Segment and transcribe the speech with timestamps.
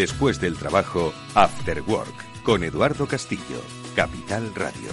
[0.00, 3.62] Después del trabajo, After Work, con Eduardo Castillo,
[3.94, 4.88] Capital Radio.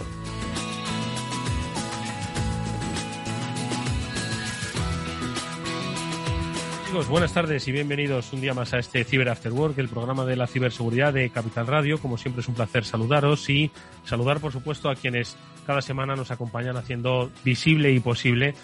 [6.88, 10.25] Amigos, buenas tardes y bienvenidos un día más a este Cyber After Work, el programa
[10.25, 11.99] de la ciberseguridad de Capital Radio.
[11.99, 13.71] Como siempre es un placer saludaros y
[14.03, 18.55] saludar, por supuesto, a quienes cada semana nos acompañan haciendo visible y posible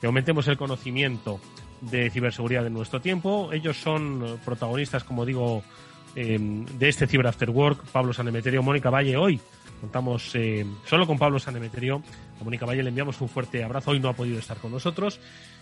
[0.00, 1.40] que aumentemos el conocimiento
[1.80, 3.52] de ciberseguridad en nuestro tiempo.
[3.52, 5.62] Ellos son protagonistas, como digo,
[6.20, 9.16] Em, de este Cyber After Work, Pablo Sanemeterio, Mónica Valle.
[9.16, 9.40] Hoy
[9.80, 12.02] contamos eh, solo con Pablo Sanemeterio.
[12.40, 13.92] A Mónica Valle le enviamos un fuerte abrazo.
[13.92, 15.20] Hoy no ha podido estar con nosotros.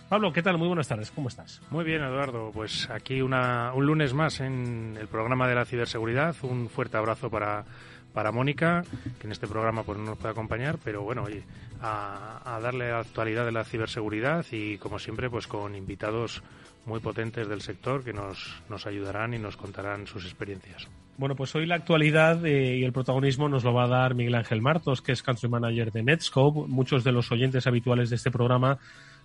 [0.09, 0.57] Pablo, ¿qué tal?
[0.57, 1.11] Muy buenas tardes.
[1.11, 1.61] ¿Cómo estás?
[1.69, 2.49] Muy bien, Eduardo.
[2.51, 6.35] Pues aquí una, un lunes más en el programa de la ciberseguridad.
[6.41, 7.63] Un fuerte abrazo para,
[8.17, 8.83] para Mónica,
[9.19, 11.43] que en este programa pues, no nos puede acompañar, pero bueno, oye,
[11.83, 16.41] a, a darle actualidad de la ciberseguridad y como siempre, pues con invitados
[16.87, 20.87] muy potentes del sector que nos, nos ayudarán y nos contarán sus experiencias.
[21.17, 24.33] Bueno, pues hoy la actualidad eh, y el protagonismo nos lo va a dar Miguel
[24.33, 26.67] Ángel Martos, que es Country Manager de Netscope.
[26.67, 28.79] Muchos de los oyentes habituales de este programa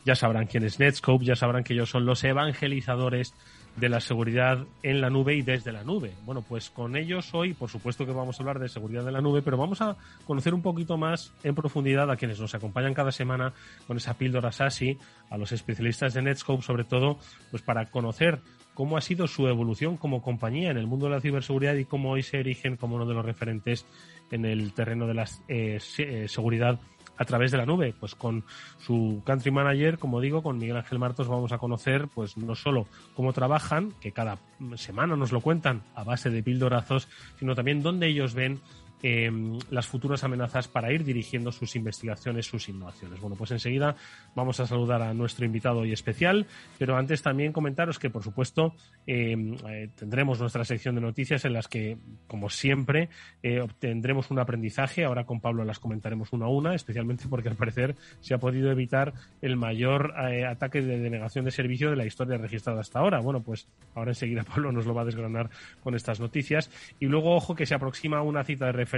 [0.05, 3.33] ya sabrán quién es Netscope, ya sabrán que ellos son los evangelizadores
[3.77, 6.13] de la seguridad en la nube y desde la nube.
[6.25, 9.21] Bueno, pues con ellos hoy, por supuesto que vamos a hablar de seguridad en la
[9.21, 9.97] nube, pero vamos a
[10.27, 13.55] conocer un poquito más en profundidad a quienes nos acompañan cada semana
[13.87, 14.99] con esa píldora SASI,
[15.31, 17.19] a los especialistas de Netscope, sobre todo,
[17.51, 18.41] pues para conocer
[18.75, 22.11] cómo ha sido su evolución como compañía en el mundo de la ciberseguridad y cómo
[22.11, 23.87] hoy se erigen como uno de los referentes
[24.31, 26.79] en el terreno de la eh, eh, seguridad
[27.23, 27.95] a través de la nube.
[27.99, 28.45] Pues con
[28.79, 32.87] su country manager, como digo, con Miguel Ángel Martos vamos a conocer pues no solo
[33.15, 34.39] cómo trabajan, que cada
[34.77, 38.61] semana nos lo cuentan a base de pildorazos, sino también dónde ellos ven
[39.05, 43.21] Em, las futuras amenazas para ir dirigiendo sus investigaciones, sus innovaciones.
[43.21, 43.97] Bueno, pues enseguida
[44.37, 46.47] vamos a saludar a nuestro invitado hoy especial,
[46.79, 48.77] pero antes también comentaros que, por supuesto,
[49.09, 51.99] em, eh, tendremos nuestra sección de noticias en las que,
[52.29, 53.09] como siempre,
[53.43, 55.05] eh, obtendremos un aprendizaje.
[55.05, 58.71] Ahora con Pablo las comentaremos una a una, especialmente porque al parecer se ha podido
[58.71, 63.19] evitar el mayor eh, ataque de denegación de servicio de la historia registrada hasta ahora.
[63.19, 65.51] Bueno, pues ahora enseguida Pablo nos lo va a desgranar
[65.83, 66.71] con estas noticias.
[67.01, 68.92] Y luego, ojo, que se aproxima una cita de referencia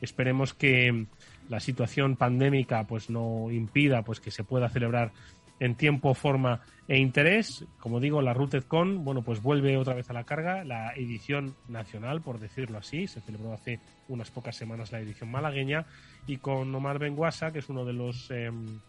[0.00, 1.06] Esperemos que
[1.48, 5.12] la situación pandémica pues no impida pues que se pueda celebrar
[5.60, 7.64] en tiempo, forma e interés.
[7.80, 12.20] Como digo, la RootedCon, bueno, pues vuelve otra vez a la carga, la edición nacional,
[12.20, 15.86] por decirlo así, se celebró hace unas pocas semanas la edición malagueña,
[16.26, 18.80] y con Omar Benguasa, que es uno de los em,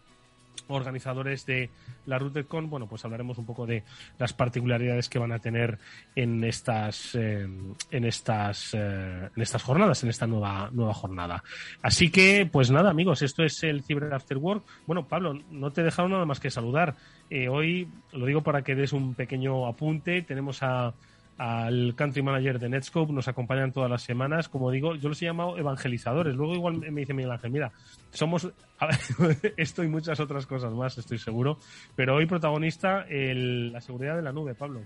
[0.70, 1.70] organizadores de
[2.06, 3.84] la RouteCon, bueno, pues hablaremos un poco de
[4.18, 5.78] las particularidades que van a tener
[6.14, 7.46] en estas eh,
[7.90, 11.42] en estas eh, en estas jornadas, en esta nueva nueva jornada.
[11.82, 14.64] Así que, pues nada, amigos, esto es el Cyber After Work.
[14.86, 16.96] Bueno, Pablo, no te he dejado nada más que saludar.
[17.30, 20.22] Eh, hoy lo digo para que des un pequeño apunte.
[20.22, 20.94] Tenemos a
[21.40, 24.50] al country manager de Netscope, nos acompañan todas las semanas.
[24.50, 26.36] Como digo, yo los he llamado evangelizadores.
[26.36, 27.72] Luego igual me dice Miguel Ángel, mira,
[28.10, 28.46] somos
[29.56, 31.56] esto y muchas otras cosas más, estoy seguro.
[31.96, 34.82] Pero hoy protagonista el, la seguridad de la nube, Pablo.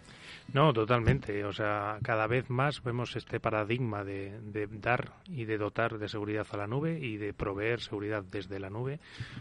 [0.53, 1.45] No, totalmente.
[1.45, 6.09] O sea, cada vez más vemos este paradigma de, de dar y de dotar de
[6.09, 9.01] seguridad a la nube y de proveer seguridad desde la nube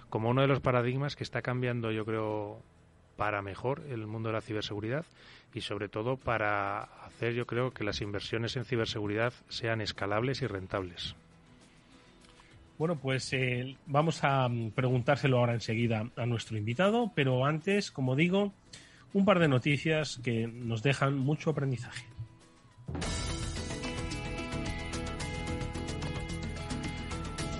[0.09, 2.61] como uno de los paradigmas que está cambiando, yo creo,
[3.23, 5.05] para mejor el mundo de la ciberseguridad
[5.53, 10.47] y sobre todo para hacer yo creo que las inversiones en ciberseguridad sean escalables y
[10.47, 11.15] rentables.
[12.77, 18.17] Bueno, pues eh, vamos a mm, preguntárselo ahora enseguida a nuestro invitado, pero antes, como
[18.17, 18.51] digo,
[19.13, 22.05] un par de noticias que nos dejan mucho aprendizaje.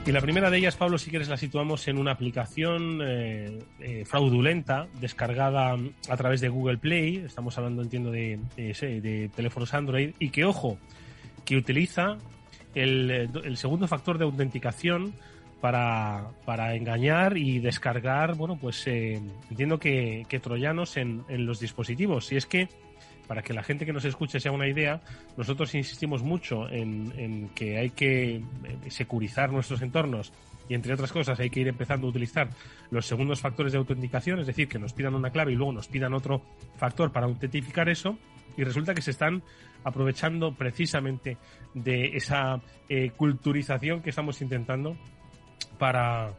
[0.05, 4.03] Y la primera de ellas, Pablo, si quieres la situamos en una aplicación eh, eh,
[4.05, 5.77] fraudulenta descargada
[6.09, 7.23] a través de Google Play.
[7.25, 10.13] Estamos hablando, entiendo, de, de, teléfonos Android.
[10.19, 10.77] Y que, ojo,
[11.45, 12.17] que utiliza
[12.75, 15.13] el, segundo factor de autenticación
[15.61, 21.61] para, para, engañar y descargar, bueno, pues eh, entiendo que, que troyanos en, en, los
[21.61, 22.29] dispositivos.
[22.33, 22.67] Y es que
[23.27, 25.01] para que la gente que nos escuche sea una idea,
[25.37, 28.41] nosotros insistimos mucho en, que hay que eh,
[28.89, 30.33] securizar nuestros entornos
[30.69, 32.49] y entre otras cosas hay que ir empezando a utilizar
[32.89, 35.87] los segundos factores de autenticación, es decir, que nos pidan una clave y luego nos
[35.87, 36.41] pidan otro
[36.77, 38.17] factor para autentificar eso
[38.55, 39.43] y resulta que se están
[39.83, 41.37] aprovechando precisamente
[41.73, 44.95] de esa eh, culturización que estamos intentando
[45.77, 46.33] para,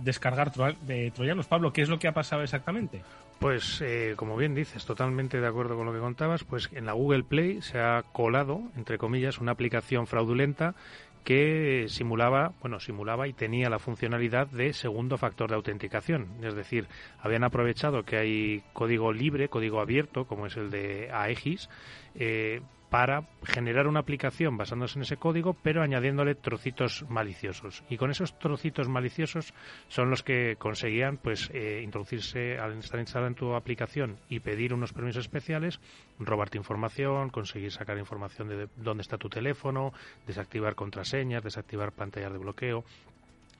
[0.00, 0.52] descargar
[0.82, 1.46] de troyanos.
[1.46, 3.02] Pablo, ¿qué es lo que ha pasado exactamente?
[3.38, 6.92] Pues, eh, como bien dices, totalmente de acuerdo con lo que contabas, pues en la
[6.92, 10.74] Google Play se ha colado, entre comillas, una aplicación fraudulenta
[11.22, 16.26] que simulaba, bueno, simulaba y tenía la funcionalidad de segundo factor de autenticación.
[16.42, 16.88] Es decir,
[17.20, 21.68] habían aprovechado que hay código libre, código abierto, como es el de AEGIS,
[22.16, 27.84] eh, para generar una aplicación basándose en ese código, pero añadiéndole trocitos maliciosos.
[27.90, 29.52] Y con esos trocitos maliciosos
[29.88, 34.72] son los que conseguían pues eh, introducirse al estar instalada en tu aplicación y pedir
[34.72, 35.80] unos permisos especiales,
[36.18, 39.92] robarte información, conseguir sacar información de dónde está tu teléfono,
[40.26, 42.84] desactivar contraseñas, desactivar pantallas de bloqueo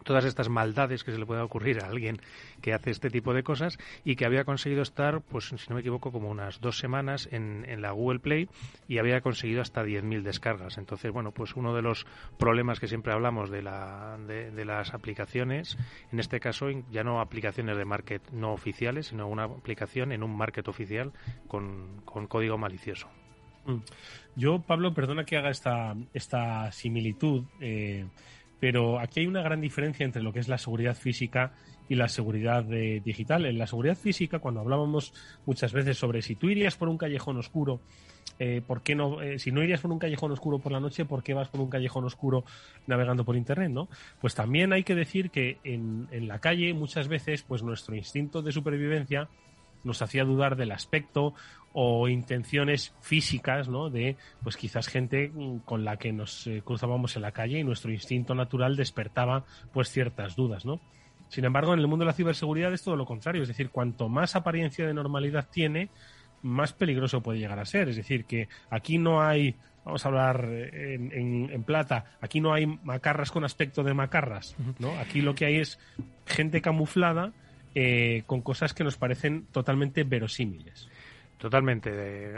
[0.04, 2.20] todas estas maldades que se le pueda ocurrir a alguien
[2.62, 5.80] que hace este tipo de cosas y que había conseguido estar, pues si no me
[5.80, 8.48] equivoco, como unas dos semanas en, en la Google Play
[8.88, 10.78] y había conseguido hasta 10.000 descargas.
[10.78, 12.06] Entonces, bueno, pues uno de los
[12.38, 15.76] problemas que siempre hablamos de, la, de, las aplicaciones,
[16.12, 20.36] en este caso ya no aplicaciones de market no oficiales, sino una aplicación en un
[20.36, 21.12] market oficial
[21.46, 23.08] con, con código malicioso.
[23.66, 23.78] Mm.
[24.36, 27.44] Yo, Pablo, perdona que haga esta, esta similitud.
[27.60, 28.06] Eh,
[28.60, 31.52] pero aquí hay una gran diferencia entre lo que es la seguridad física
[31.88, 33.46] y la seguridad digital.
[33.46, 35.14] En la seguridad física, cuando hablábamos
[35.46, 37.80] muchas veces sobre si tú irías por un callejón oscuro,
[38.38, 41.04] eh, ¿por qué no, eh, si no irías por un callejón oscuro por la noche,
[41.04, 42.44] ¿por qué vas por un callejón oscuro
[42.86, 43.88] navegando por internet, no?
[44.20, 48.42] Pues también hay que decir que en, en la calle muchas veces, pues nuestro instinto
[48.42, 49.28] de supervivencia
[49.84, 51.34] nos hacía dudar del aspecto
[51.80, 53.88] o intenciones físicas, ¿no?
[53.88, 55.30] De, pues quizás gente
[55.64, 59.88] con la que nos eh, cruzábamos en la calle y nuestro instinto natural despertaba, pues
[59.88, 60.80] ciertas dudas, ¿no?
[61.28, 64.08] Sin embargo, en el mundo de la ciberseguridad es todo lo contrario, es decir, cuanto
[64.08, 65.88] más apariencia de normalidad tiene,
[66.42, 67.88] más peligroso puede llegar a ser.
[67.88, 69.54] Es decir, que aquí no hay,
[69.84, 71.12] vamos a hablar en,
[71.48, 74.98] en, plata, aquí no hay macarras con aspecto de macarras, ¿no?
[74.98, 75.78] Aquí lo que hay es
[76.26, 77.32] gente camuflada
[77.76, 80.88] eh, con cosas que nos parecen totalmente verosímiles.
[81.38, 81.90] Totalmente,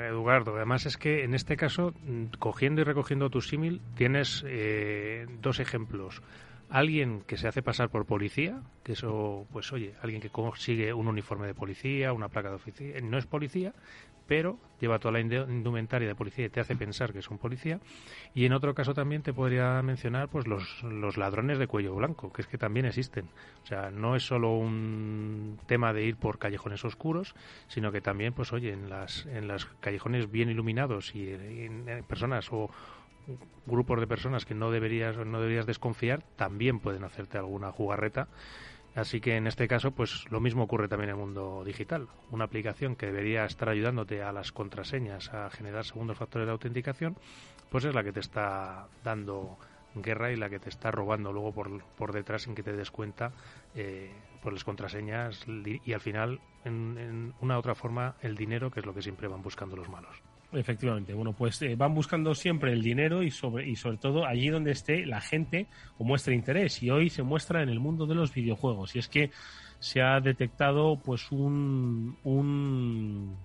[0.08, 0.56] Eduardo.
[0.56, 1.94] Además es que en este caso,
[2.38, 6.22] cogiendo y recogiendo tu símil, tienes eh, dos ejemplos.
[6.68, 11.08] Alguien que se hace pasar por policía, que eso, pues oye, alguien que consigue un
[11.08, 13.72] uniforme de policía, una placa de oficina, no es policía,
[14.30, 17.80] pero lleva toda la indumentaria de policía y te hace pensar que es un policía.
[18.32, 22.32] Y en otro caso también te podría mencionar pues los, los ladrones de cuello blanco,
[22.32, 23.28] que es que también existen.
[23.64, 27.34] O sea, no es solo un tema de ir por callejones oscuros,
[27.66, 32.52] sino que también, pues oye, en las, en las callejones bien iluminados y en, personas
[32.52, 32.70] o
[33.66, 38.28] grupos de personas que no deberías no deberías desconfiar también pueden hacerte alguna jugarreta
[38.94, 42.08] Así que en este caso, pues lo mismo ocurre también en el mundo digital.
[42.30, 47.16] Una aplicación que debería estar ayudándote a las contraseñas, a generar segundos factores de autenticación,
[47.70, 49.58] pues es la que te está dando
[49.94, 52.90] guerra y la que te está robando luego por, por detrás sin que te des
[52.90, 53.32] cuenta
[53.74, 58.70] eh, por las contraseñas y al final, en, en una u otra forma, el dinero,
[58.70, 60.20] que es lo que siempre van buscando los malos.
[60.52, 64.48] Efectivamente, bueno, pues eh, van buscando siempre el dinero y sobre, y sobre todo allí
[64.48, 65.66] donde esté la gente
[65.98, 66.82] o muestre interés.
[66.82, 68.96] Y hoy se muestra en el mundo de los videojuegos.
[68.96, 69.30] Y es que
[69.78, 73.36] se ha detectado pues un, un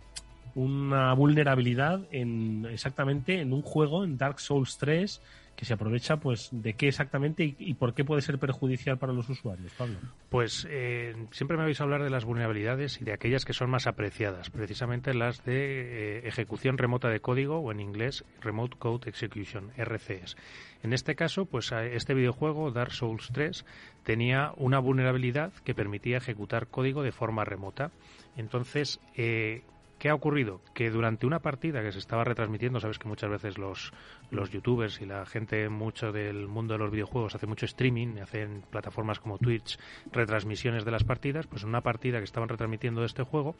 [0.55, 5.21] una vulnerabilidad en exactamente en un juego en Dark Souls 3
[5.55, 9.29] que se aprovecha pues de qué exactamente y, por qué puede ser perjudicial para los
[9.29, 9.95] usuarios, Pablo.
[10.29, 13.87] Pues eh, siempre me habéis hablar de las vulnerabilidades y de aquellas que son más
[13.87, 19.71] apreciadas, precisamente las de eh, ejecución remota de código o en inglés Remote Code Execution,
[19.77, 20.35] RCS.
[20.83, 23.65] En este caso, pues este videojuego, Dark Souls 3,
[24.03, 27.91] tenía una vulnerabilidad que permitía ejecutar código de forma remota.
[28.37, 29.63] Entonces, eh,
[29.99, 30.61] ¿Qué ha ocurrido?
[30.73, 33.93] Que durante una partida que se estaba retransmitiendo, sabes que muchas veces los,
[34.29, 38.63] los youtubers y la gente mucho del mundo de los videojuegos hace mucho streaming, hacen
[38.69, 39.79] plataformas como Twitch
[40.11, 43.55] retransmisiones de las partidas, pues en una partida que estaban retransmitiendo de este juego,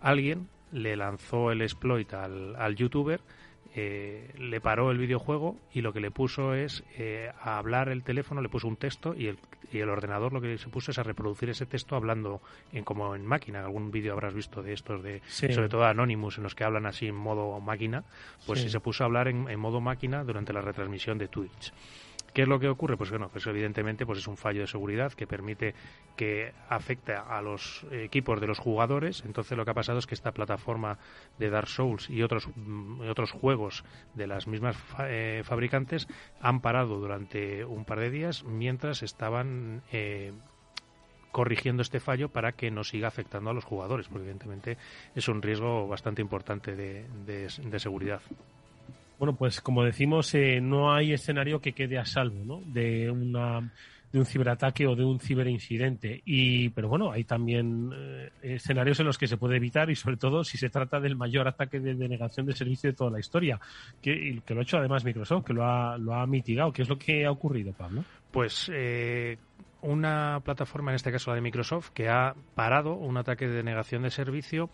[0.00, 3.20] alguien le lanzó el exploit al, al youtuber
[3.80, 8.02] eh, le paró el videojuego y lo que le puso es eh, a hablar el
[8.02, 9.38] teléfono, le puso un texto y el,
[9.72, 12.40] y el ordenador lo que se puso es a reproducir ese texto hablando
[12.72, 13.64] en como en máquina.
[13.64, 17.06] Algún vídeo habrás visto de estos, de sobre todo Anonymous, en los que hablan así
[17.06, 18.02] en modo máquina,
[18.46, 21.72] pues se puso a hablar en, en modo máquina durante la retransmisión de Twitch.
[22.32, 22.96] ¿Qué es lo que ocurre?
[22.96, 25.74] Pues bueno, pues evidentemente pues es un fallo de seguridad que permite
[26.16, 29.22] que afecte a los equipos de los jugadores.
[29.24, 30.98] Entonces lo que ha pasado es que esta plataforma
[31.38, 36.06] de Dark Souls y otros, mm, otros juegos de las mismas eh, fabricantes
[36.40, 40.32] han parado durante un par de días mientras estaban eh,
[41.32, 44.76] corrigiendo este fallo para que no siga afectando a los jugadores, porque evidentemente
[45.14, 48.22] es un riesgo bastante importante de, de seguridad.
[49.18, 52.62] Bueno, pues como decimos, eh, no hay escenario que quede a salvo ¿no?
[52.64, 53.72] de, una,
[54.12, 56.22] de un ciberataque o de un ciberincidente.
[56.24, 60.16] Y, pero bueno, hay también eh, escenarios en los que se puede evitar y sobre
[60.16, 63.60] todo si se trata del mayor ataque de denegación de servicio de toda la historia,
[64.00, 66.72] que, lo ha hecho además Microsoft, que lo ha, lo ha mitigado.
[66.72, 68.04] ¿Qué es lo que ha ocurrido, Pablo?
[68.30, 69.36] Pues eh,
[69.80, 74.02] una plataforma, en este caso la de Microsoft, que ha parado un ataque de denegación
[74.02, 74.70] de servicio.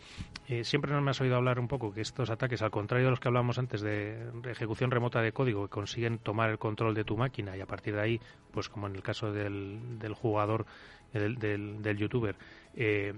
[0.49, 3.11] Eh, siempre nos me has oído hablar un poco que estos ataques, al contrario de
[3.11, 7.05] los que hablábamos antes de ejecución remota de código, que consiguen tomar el control de
[7.05, 8.21] tu máquina y a partir de ahí,
[8.51, 10.67] pues como en el caso del, del jugador,
[11.13, 12.37] del, del, del youtuber,
[12.75, 13.15] eh,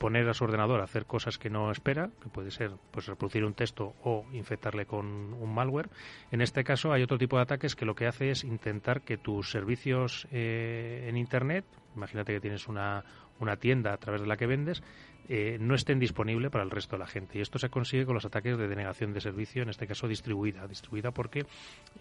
[0.00, 3.44] poner a su ordenador a hacer cosas que no espera, que puede ser pues reproducir
[3.44, 5.04] un texto o infectarle con
[5.34, 5.90] un malware.
[6.30, 9.18] En este caso hay otro tipo de ataques que lo que hace es intentar que
[9.18, 13.04] tus servicios eh, en Internet, imagínate que tienes una,
[13.40, 14.82] una tienda a través de la que vendes,
[15.28, 17.38] eh, no estén disponibles para el resto de la gente.
[17.38, 20.66] Y esto se consigue con los ataques de denegación de servicio, en este caso distribuida.
[20.66, 21.46] Distribuida porque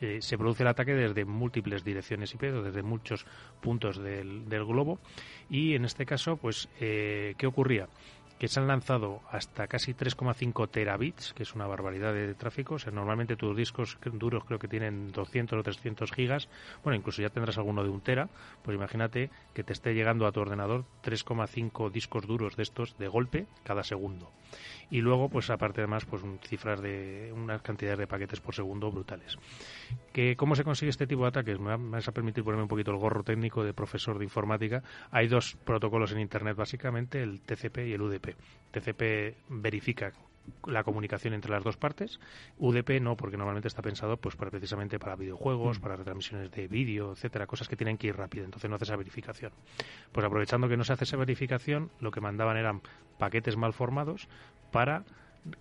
[0.01, 3.25] eh, se produce el ataque desde múltiples direcciones IP, desde muchos
[3.61, 4.99] puntos del, del globo.
[5.49, 7.87] Y en este caso, pues, eh, ¿qué ocurría?
[8.39, 12.75] Que se han lanzado hasta casi 3,5 terabits, que es una barbaridad de tráfico.
[12.75, 16.47] O sea, normalmente tus discos duros creo que tienen 200 o 300 gigas.
[16.83, 18.29] Bueno, incluso ya tendrás alguno de un tera.
[18.63, 23.09] Pues imagínate que te esté llegando a tu ordenador 3,5 discos duros de estos de
[23.09, 24.31] golpe cada segundo.
[24.89, 29.37] Y luego, pues aparte además, pues cifras de unas cantidades de paquetes por segundo brutales.
[30.11, 31.59] ¿Que, ¿Cómo se consigue este tipo de ataques?
[31.59, 34.83] Me vas a permitir ponerme un poquito el gorro técnico de profesor de informática.
[35.11, 38.35] Hay dos protocolos en Internet, básicamente, el TCP y el UDP.
[38.71, 40.13] TCP verifica
[40.65, 42.19] la comunicación entre las dos partes.
[42.57, 47.11] UDP no, porque normalmente está pensado pues para precisamente para videojuegos, para retransmisiones de vídeo,
[47.11, 49.51] etcétera, cosas que tienen que ir rápido, entonces no hace esa verificación.
[50.11, 52.81] Pues aprovechando que no se hace esa verificación, lo que mandaban eran
[53.17, 54.27] paquetes mal formados
[54.71, 55.03] para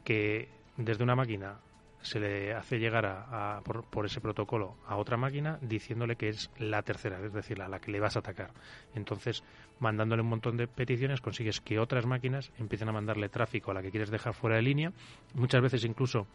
[0.05, 1.59] que desde una máquina
[2.03, 6.83] se le hace llegar a, por, ese protocolo a otra máquina diciéndole que es la
[6.83, 8.53] tercera, es decir, a la que le vas a atacar.
[8.95, 9.43] Entonces,
[9.81, 13.83] mandándole un montón de peticiones, consigues que otras máquinas empiecen a mandarle tráfico a la
[13.83, 14.93] que quieres dejar fuera de línea.
[15.35, 16.27] Muchas veces incluso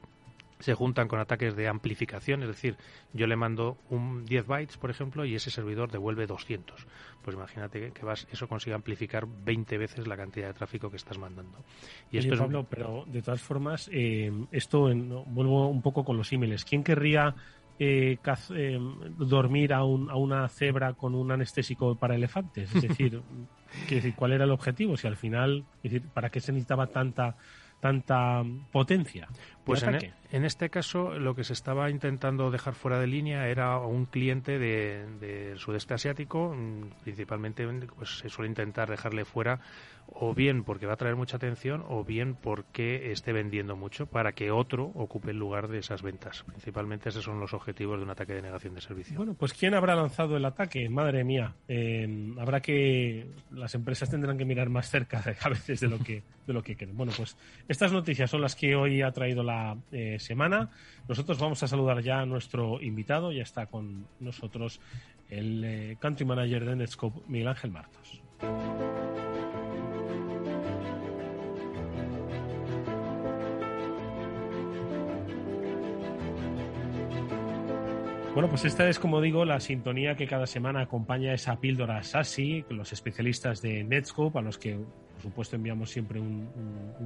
[0.60, 2.78] se juntan con ataques de amplificación, es decir,
[3.14, 6.88] yo le mando un 10 bytes, por ejemplo, y ese servidor devuelve 200.
[7.22, 11.18] Pues imagínate que vas, eso consigue amplificar 20 veces la cantidad de tráfico que estás
[11.18, 11.58] mandando.
[12.12, 14.90] Y esto Pablo, pero de todas formas, eh, esto
[15.26, 16.66] vuelvo un poco con los emails.
[16.66, 17.36] ¿Quién querría
[17.80, 18.18] eh,
[18.56, 18.80] eh,
[19.18, 22.74] dormir a, un, a, una cebra con un anestésico para elefantes?
[22.76, 23.22] Es decir,
[24.16, 24.98] ¿cuál era el objetivo?
[24.98, 27.38] Si al final, es decir, ¿para qué se necesitaba tanta
[27.84, 28.42] tanta
[28.72, 29.28] potencia?
[29.66, 30.00] Pues en,
[30.34, 34.60] en, este caso lo que se estaba intentando dejar fuera de línea era un cliente
[34.60, 39.60] del de sudeste asiático, mm, principalmente pues se suele intentar dejarle fuera
[40.08, 44.34] o bien porque va a traer mucha atención o bien porque esté vendiendo mucho para
[44.34, 46.44] que otro ocupe el lugar de esas ventas.
[46.44, 49.18] Principalmente esos son los objetivos de un ataque de negación de servicio.
[49.18, 50.90] Bueno, pues ¿quién habrá lanzado el ataque?
[50.90, 55.88] Madre mía, eh, habrá que las empresas tendrán que mirar más cerca a veces de
[55.88, 56.98] lo que de lo que quieren.
[56.98, 57.38] Bueno, pues
[57.68, 60.70] estas noticias son las que hoy ha traído la eh, semana.
[61.08, 64.80] Nosotros vamos a saludar ya a nuestro invitado, ya está con nosotros
[65.30, 68.22] el eh, country manager de Netscope, Miguel Ángel Martos.
[78.34, 82.66] Bueno, pues esta es, como digo, la sintonía que cada semana acompaña esa píldora SASI,
[82.70, 86.50] los especialistas de Netscope, a los que, por supuesto, enviamos siempre un,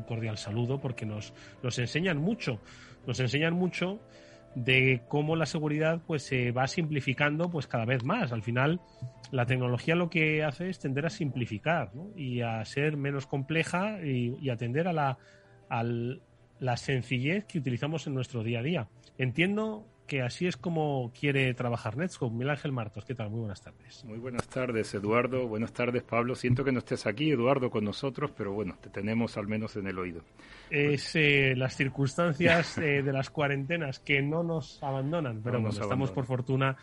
[0.08, 2.62] cordial saludo porque nos, nos enseñan mucho,
[3.06, 4.00] nos enseñan mucho
[4.56, 8.32] de cómo la seguridad pues se va simplificando pues cada vez más.
[8.32, 8.80] Al final,
[9.30, 14.38] la tecnología lo que hace es tender a simplificar y a ser menos compleja y,
[14.40, 15.18] y atender a la
[15.70, 15.84] a
[16.60, 18.88] la sencillez que utilizamos en nuestro día a día.
[19.18, 22.34] Entiendo que así es como quiere trabajar Netscope.
[22.34, 23.30] Miguel Ángel Martos, ¿qué tal?
[23.30, 24.04] Muy buenas tardes.
[24.06, 25.48] Muy buenas tardes, Eduardo.
[25.48, 26.34] Buenas tardes, Pablo.
[26.36, 29.88] Siento que no estés aquí, Eduardo, con nosotros, pero bueno, te tenemos al menos en
[29.88, 30.22] el oído.
[30.70, 36.12] Es eh, las circunstancias eh, de las cuarentenas que no nos abandonan, pero bueno, estamos
[36.12, 36.78] por fortuna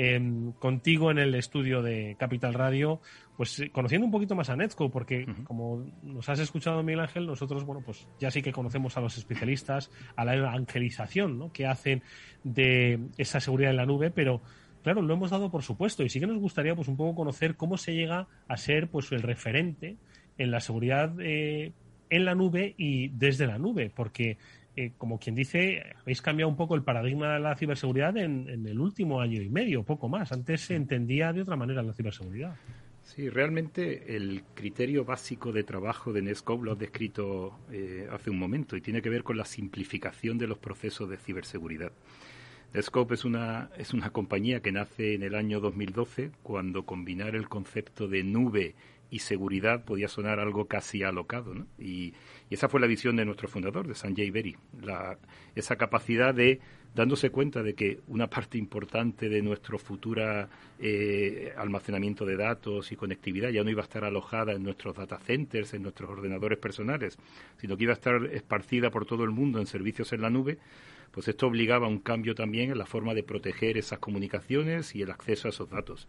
[0.00, 3.00] Em, contigo en el estudio de Capital Radio,
[3.38, 7.24] pues eh, conociendo un poquito más a Netscope, porque como nos has escuchado, Miguel Ángel,
[7.24, 11.52] nosotros, bueno, pues ya sí que conocemos a los especialistas, a la evangelización ¿no?
[11.52, 12.02] que hacen
[12.42, 14.42] de esa seguridad en la nube, pero
[14.82, 17.54] claro, lo hemos dado por supuesto y sí que nos gustaría pues un poco conocer
[17.54, 19.98] cómo se llega a ser pues el referente
[20.36, 21.70] en la seguridad eh,
[22.10, 24.36] en la nube y desde la nube, porque
[24.74, 28.80] eh, como quien dice, habéis cambiado un poco el paradigma de la ciberseguridad en, el
[28.80, 30.32] último año y medio, poco más.
[30.32, 32.56] Antes se entendía de otra manera la ciberseguridad.
[33.14, 38.38] Sí, realmente el criterio básico de trabajo de Netscope lo has descrito eh, hace un
[38.38, 41.90] momento y tiene que ver con la simplificación de los procesos de ciberseguridad.
[42.74, 47.48] Netscope es una, es una compañía que nace en el año 2012 cuando combinar el
[47.48, 48.74] concepto de nube
[49.10, 51.54] y seguridad podía sonar algo casi alocado.
[51.54, 51.66] ¿no?
[51.78, 52.12] Y,
[52.50, 55.18] y esa fue la visión de nuestro fundador, de Sanjay Berry, la,
[55.54, 56.60] esa capacidad de,
[56.94, 60.48] dándose cuenta de que una parte importante de nuestro futuro
[60.80, 65.18] eh, almacenamiento de datos y conectividad ya no iba a estar alojada en nuestros data
[65.18, 67.18] centers, en nuestros ordenadores personales,
[67.58, 70.58] sino que iba a estar esparcida por todo el mundo en servicios en la nube,
[71.10, 75.02] pues esto obligaba a un cambio también en la forma de proteger esas comunicaciones y
[75.02, 76.08] el acceso a esos datos.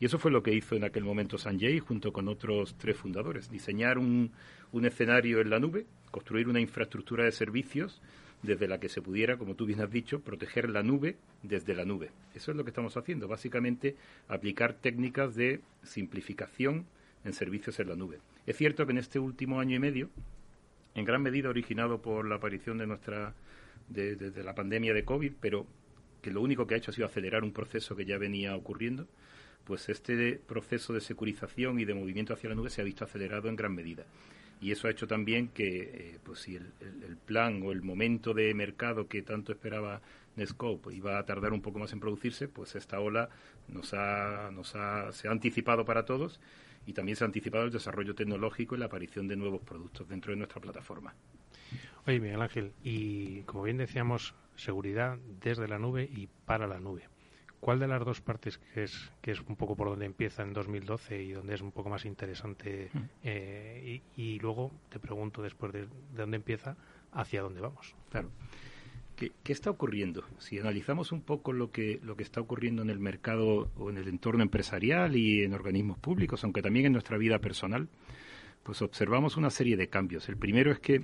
[0.00, 3.50] Y eso fue lo que hizo en aquel momento Sanjay junto con otros tres fundadores,
[3.50, 4.30] diseñar un,
[4.72, 8.00] un escenario en la nube, construir una infraestructura de servicios
[8.42, 11.84] desde la que se pudiera, como tú bien has dicho, proteger la nube desde la
[11.84, 12.10] nube.
[12.34, 13.96] Eso es lo que estamos haciendo, básicamente
[14.28, 16.86] aplicar técnicas de simplificación
[17.24, 18.20] en servicios en la nube.
[18.46, 20.08] Es cierto que en este último año y medio,
[20.94, 23.34] en gran medida originado por la aparición de nuestra
[23.88, 25.66] de, de la pandemia de COVID, pero
[26.22, 29.08] que lo único que ha hecho ha sido acelerar un proceso que ya venía ocurriendo,
[29.68, 33.48] pues este proceso de securización y de movimiento hacia la nube se ha visto acelerado
[33.48, 34.04] en gran medida
[34.60, 36.72] y eso ha hecho también que eh, pues si el,
[37.26, 40.00] plan o el momento de mercado que tanto esperaba
[40.36, 43.28] Nescope iba a tardar un poco más en producirse, pues esta ola
[43.68, 46.40] nos ha, nos ha, se ha anticipado para todos
[46.86, 50.32] y también se ha anticipado el desarrollo tecnológico y la aparición de nuevos productos dentro
[50.32, 51.14] de nuestra plataforma.
[52.06, 57.08] Oye, Miguel Ángel, y como bien decíamos, seguridad desde la nube y para la nube.
[57.60, 60.52] ¿Cuál de las dos partes que es, que es un poco por donde empieza en
[60.52, 62.90] 2012 y donde es un poco más interesante?
[62.92, 62.98] Mm.
[63.24, 66.76] Eh, y, luego te pregunto después de, dónde empieza,
[67.12, 67.94] hacia dónde vamos.
[68.10, 68.30] Claro.
[69.16, 70.22] ¿Qué, ¿Qué, está ocurriendo?
[70.38, 73.98] Si analizamos un poco lo que, lo que está ocurriendo en el mercado o en
[73.98, 77.88] el entorno empresarial y en organismos públicos, aunque también en nuestra vida personal,
[78.62, 80.28] pues observamos una serie de cambios.
[80.28, 81.02] El primero es que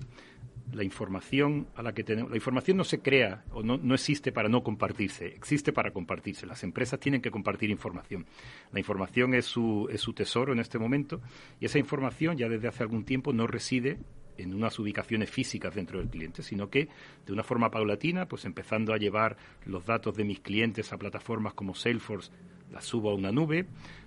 [0.72, 4.32] la información a la que tenemos, la información no se crea o no, no existe
[4.32, 6.46] para no compartirse, existe para compartirse.
[6.46, 8.26] Las empresas tienen que compartir información.
[8.72, 11.20] La información es su, es su tesoro en este momento
[11.60, 13.98] y esa información ya desde hace algún tiempo no reside
[14.36, 16.88] en unas ubicaciones físicas dentro del cliente, sino que
[17.26, 21.54] de una forma paulatina, pues empezando a llevar los datos de mis clientes a plataformas
[21.54, 22.32] como Salesforce,
[22.72, 23.66] las subo a una nube,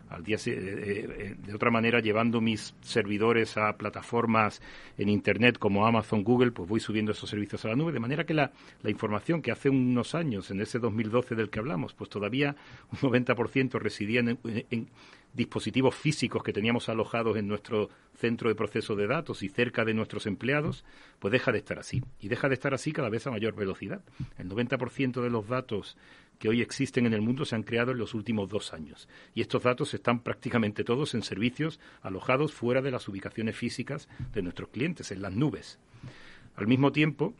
[0.10, 4.62] al día eh, eh, de otra manera llevando mis servidores a plataformas
[4.98, 8.26] en internet como Amazon, Google, pues voy subiendo esos servicios a la nube, de manera
[8.26, 8.52] que la,
[8.84, 12.56] la información que hace unos años, en ese 2012 del que hablamos, pues todavía
[12.91, 14.88] un 90% residía en, en,
[15.34, 19.93] dispositivos físicos que teníamos alojados en nuestro centro de proceso de datos y cerca de
[19.93, 20.84] nuestros empleados,
[21.20, 22.02] pues deja de estar así.
[22.20, 24.02] Y deja de estar así cada vez a mayor velocidad.
[24.38, 25.96] El 90% de los datos
[26.39, 29.08] que hoy existen en el mundo se han creado en los últimos dos años.
[29.34, 34.41] Y estos datos están prácticamente todos en servicios alojados fuera de las ubicaciones físicas de
[34.41, 35.80] nuestros clientes, en las nubes.
[36.56, 37.34] Al mismo tiempo,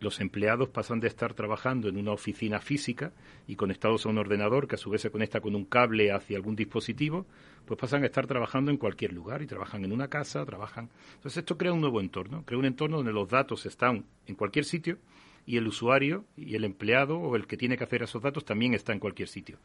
[0.00, 3.12] los empleados pasan de estar trabajando en una oficina física
[3.46, 6.36] y conectados a un ordenador que a su vez se conecta con un cable hacia
[6.36, 7.26] algún dispositivo,
[7.64, 10.90] pues pasan a estar trabajando en cualquier lugar y trabajan en una casa, trabajan.
[11.14, 14.64] Entonces esto crea un nuevo entorno, crea un entorno donde los datos están en cualquier
[14.64, 14.98] sitio
[15.46, 18.74] y el usuario y el empleado o el que tiene que hacer esos datos también
[18.74, 19.58] está en cualquier sitio.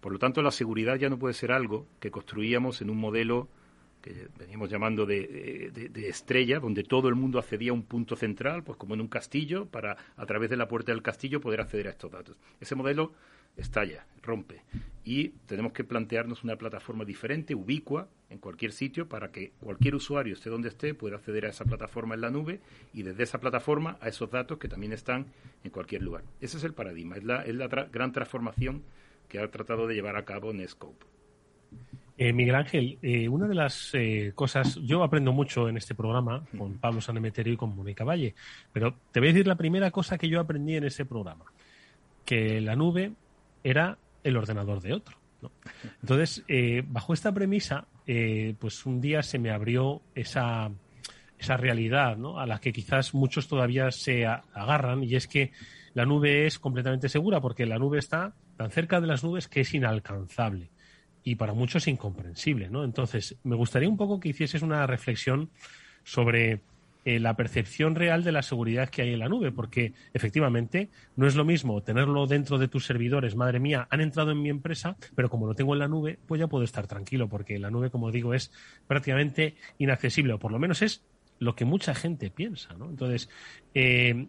[0.00, 3.48] Por lo tanto, la seguridad ya no puede ser algo que construíamos en un modelo
[4.00, 5.72] que veníamos llamando de,
[6.08, 9.66] estrella, donde todo el mundo accedía a un punto central, pues como en un castillo,
[9.66, 12.36] para a través de la puerta del castillo poder acceder a estos datos.
[12.60, 13.12] Ese modelo
[13.56, 14.62] estalla, rompe.
[15.04, 20.32] Y tenemos que plantearnos una plataforma diferente, ubicua, en cualquier sitio, para que cualquier usuario,
[20.32, 22.60] esté donde esté, pueda acceder a esa plataforma en la nube
[22.92, 25.26] y desde esa plataforma a esos datos que también están
[25.62, 26.24] en cualquier lugar.
[26.40, 28.82] Ese es el paradigma, es la, es la gran transformación
[29.28, 31.04] que ha tratado de llevar a cabo Netscope.
[32.16, 36.46] Eh, Miguel Ángel, eh, una de las eh, cosas, yo aprendo mucho en este programa
[36.56, 38.34] con Pablo Sanemeterio y con Mónica Valle,
[38.72, 41.44] pero te voy a decir la primera cosa que yo aprendí en ese programa,
[42.24, 43.14] que la nube
[43.64, 45.18] era el ordenador de otro.
[46.00, 46.44] Entonces,
[46.86, 47.86] bajo esta premisa,
[48.58, 50.70] pues un día se me abrió esa,
[51.38, 52.38] esa realidad ¿no?
[52.38, 55.52] a la que quizás muchos todavía se agarran y es que
[55.92, 59.60] la nube es completamente segura porque la nube está tan cerca de las nubes que
[59.60, 60.70] es inalcanzable
[61.22, 62.84] y para muchos incomprensible, ¿no?
[62.84, 65.50] Entonces, me gustaría un poco que hicieses una reflexión
[66.02, 66.60] sobre
[67.04, 71.26] eh, la percepción real de la seguridad que hay en la nube, porque efectivamente no
[71.26, 74.96] es lo mismo tenerlo dentro de tus servidores, madre mía, han entrado en mi empresa,
[75.14, 77.90] pero como lo tengo en la nube, pues ya puedo estar tranquilo, porque la nube,
[77.90, 78.52] como digo, es
[78.86, 81.04] prácticamente inaccesible, o por lo menos es
[81.38, 82.74] lo que mucha gente piensa.
[82.80, 83.28] Entonces,
[83.74, 84.26] eh,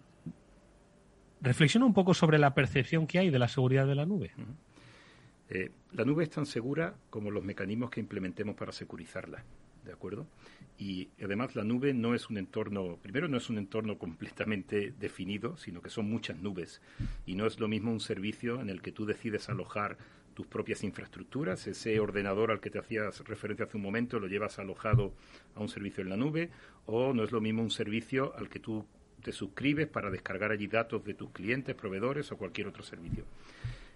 [1.41, 4.31] reflexiona un poco sobre la percepción que hay de la seguridad de la nube.
[5.49, 9.43] Eh, la nube es tan segura como los mecanismos que implementemos para securizarla,
[9.85, 10.27] ¿de acuerdo?
[10.77, 15.55] Y además la nube no es un entorno, primero no es un entorno completamente definido,
[15.55, 16.81] sino que son muchas nubes.
[17.25, 19.97] Y no es lo mismo un servicio en el que tú decides alojar
[20.33, 24.59] tus propias infraestructuras, ese ordenador al que te hacías referencia hace un momento lo llevas
[24.59, 25.13] alojado
[25.55, 26.49] a un servicio en la nube,
[26.85, 28.85] o no es lo mismo un servicio al que tú
[29.23, 33.23] te suscribes para descargar allí datos de tus clientes, proveedores o cualquier otro servicio.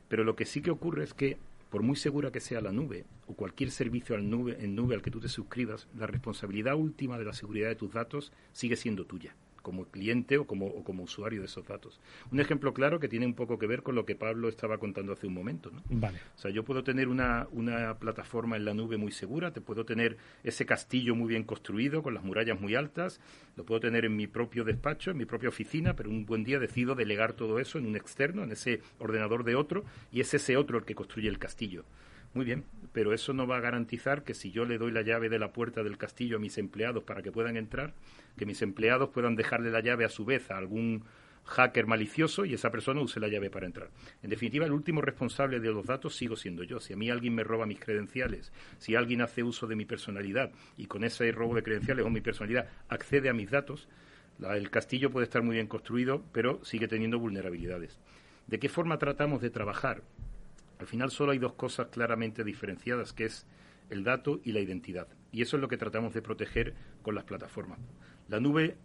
[0.08, 1.38] Pero lo que sí que ocurre es que,
[1.70, 5.20] por muy segura que sea la nube o cualquier servicio en nube al que tú
[5.20, 9.86] te suscribas, la responsabilidad última de la seguridad de tus datos sigue siendo tuya como
[9.86, 12.00] cliente o como, como usuario de esos datos.
[12.32, 15.14] Un ejemplo claro que tiene un poco que ver con lo que Pablo estaba contando
[15.14, 15.72] hace un momento.
[15.72, 15.82] ¿no?
[15.90, 16.20] Vale.
[16.36, 19.86] O sea, yo puedo tener una, una plataforma en la nube muy segura, te puedo
[19.86, 23.20] tener ese castillo muy bien construido, con las murallas muy altas,
[23.56, 26.60] lo puedo tener en mi propio despacho, en mi propia oficina, pero un buen día
[26.60, 30.58] decido delegar todo eso en un externo, en ese ordenador de otro, y es ese
[30.58, 31.86] otro el que construye el castillo.
[32.34, 32.64] Muy bien,
[32.94, 35.52] pero eso no va a garantizar que si yo le doy la llave de la
[35.52, 37.94] puerta del castillo a mis empleados para que puedan entrar,
[38.38, 41.04] que mis empleados puedan dejarle la llave a su vez a algún
[41.46, 43.90] hacker malicioso y esa persona use la llave para entrar.
[44.22, 46.80] En definitiva, el último responsable de los datos sigo siendo yo.
[46.80, 50.52] Si a mí alguien me roba mis credenciales, si alguien hace uso de mi personalidad
[50.78, 53.88] y con ese robo de credenciales o mi personalidad accede a mis datos,
[54.40, 58.00] el castillo puede estar muy bien construido, pero sigue teniendo vulnerabilidades.
[58.48, 60.04] ¿De qué forma tratamos de trabajar?
[60.80, 63.46] Al final solo hay dos cosas claramente diferenciadas, que es
[63.90, 65.10] el dato y la identidad.
[65.32, 67.80] Y eso es lo que tratamos de proteger con las plataformas.
[68.30, 68.78] La nube,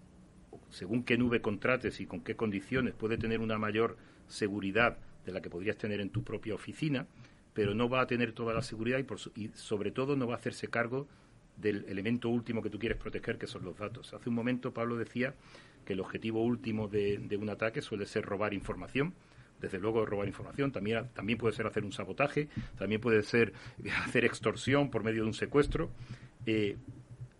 [0.70, 5.40] según qué nube contrates y con qué condiciones, puede tener una mayor seguridad de la
[5.40, 7.06] que podrías tener en tu propia oficina,
[7.52, 8.98] pero no va a tener toda la seguridad
[9.36, 11.06] y, sobre todo no va a hacerse cargo
[11.56, 14.12] del elemento último que tú quieres proteger, que son los datos.
[14.12, 15.36] Hace un momento Pablo decía
[15.84, 19.14] que el objetivo último de un ataque suele ser robar información
[19.64, 22.48] desde luego robar información, también, también puede ser hacer un sabotaje,
[22.78, 23.52] también puede ser
[24.04, 25.90] hacer extorsión por medio de un secuestro.
[26.46, 26.76] Eh,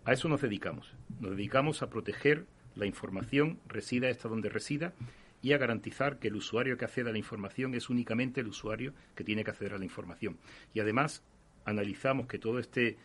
[0.03, 0.93] a eso nos dedicamos.
[1.19, 4.93] Nos dedicamos a proteger la información, resida esta donde resida,
[5.41, 8.93] y a garantizar que el usuario que acceda a la información es únicamente el usuario
[9.15, 10.37] que tiene que acceder a la información.
[10.73, 11.23] Y además
[11.65, 12.97] analizamos que todo este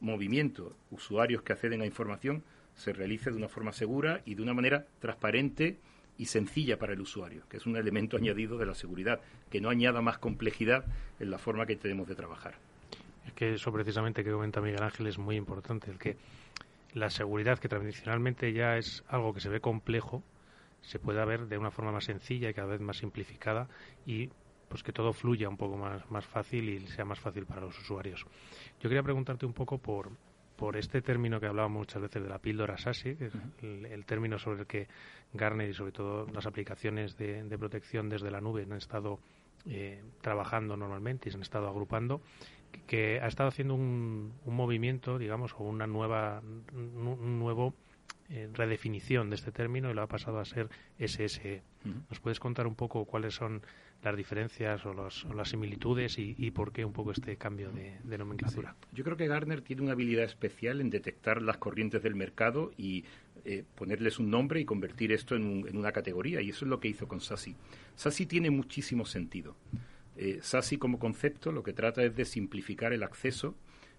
[0.00, 2.42] movimiento, usuarios que acceden a información,
[2.74, 5.78] se realice de una forma segura y de una manera transparente
[6.18, 9.68] y sencilla para el usuario, que es un elemento añadido de la seguridad, que no
[9.68, 10.84] añada más complejidad
[11.18, 12.54] en la forma que tenemos de trabajar.
[13.26, 16.16] Es que eso precisamente que comenta Miguel Ángel es muy importante, el que
[16.92, 20.22] la seguridad, que tradicionalmente ya es algo que se ve complejo,
[20.82, 23.68] se pueda ver de una forma más sencilla y cada vez más simplificada
[24.06, 24.30] y
[24.68, 27.78] pues que todo fluya un poco más, más fácil y sea más fácil para los
[27.78, 28.24] usuarios.
[28.80, 30.10] Yo quería preguntarte un poco por,
[30.64, 34.38] por este término que hablábamos muchas veces de la píldora SASI, que es el, término
[34.38, 34.88] sobre el que
[35.34, 39.18] Garner y sobre todo las aplicaciones de, protección desde la nube han estado
[39.66, 42.22] eh, trabajando normalmente y se han estado agrupando,
[42.86, 46.40] que, ha estado haciendo un, movimiento, digamos, o una nueva,
[46.72, 47.74] un nuevo
[48.30, 51.62] eh, redefinición de este término y lo ha pasado a ser SSE.
[52.08, 53.60] ¿Nos puedes contar un poco cuáles son
[54.04, 58.76] las diferencias o, las similitudes y, por qué un poco este cambio de, nomenclatura.
[58.92, 63.04] Yo creo que Garner tiene una habilidad especial en detectar las corrientes del mercado y
[63.44, 66.88] eh, ponerles un nombre y convertir esto en, una categoría, y eso es lo que
[66.88, 67.56] hizo con SASI.
[67.94, 69.56] SASI tiene muchísimo sentido.
[70.16, 73.54] Eh, SASI como concepto lo que trata es de simplificar el acceso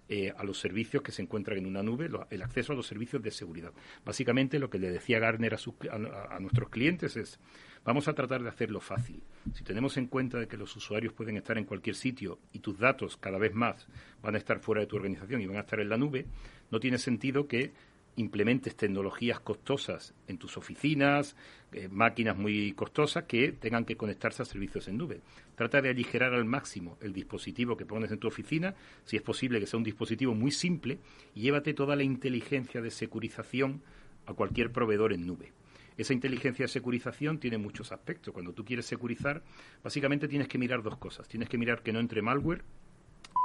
[0.08, 3.22] eh, a los servicios que se encuentran en una nube, el acceso a los servicios
[3.22, 3.72] de seguridad.
[4.04, 7.38] Básicamente lo que le decía Garner a, a nuestros clientes es
[7.86, 9.22] Vamos a tratar de hacerlo fácil.
[9.54, 12.80] Si tenemos en cuenta de que los usuarios pueden estar en cualquier sitio y tus
[12.80, 13.86] datos cada vez más
[14.20, 16.26] van a estar fuera de tu organización y van a estar en la nube,
[16.72, 17.72] no tiene sentido que
[18.16, 21.36] implementes tecnologías costosas en tus oficinas,
[21.72, 25.20] eh, máquinas muy costosas que tengan que conectarse a servicios en nube.
[25.54, 28.74] Trata de aligerar al máximo el dispositivo que pones en tu oficina,
[29.04, 30.98] si es posible que sea un dispositivo muy simple,
[31.34, 33.82] y llévate toda la inteligencia de securización
[34.26, 35.52] a cualquier proveedor en nube.
[35.96, 38.34] Esa inteligencia de securización tiene muchos aspectos.
[38.34, 39.42] Cuando tú quieres securizar,
[39.82, 41.26] básicamente tienes que mirar dos cosas.
[41.26, 42.62] Tienes que mirar que no entre malware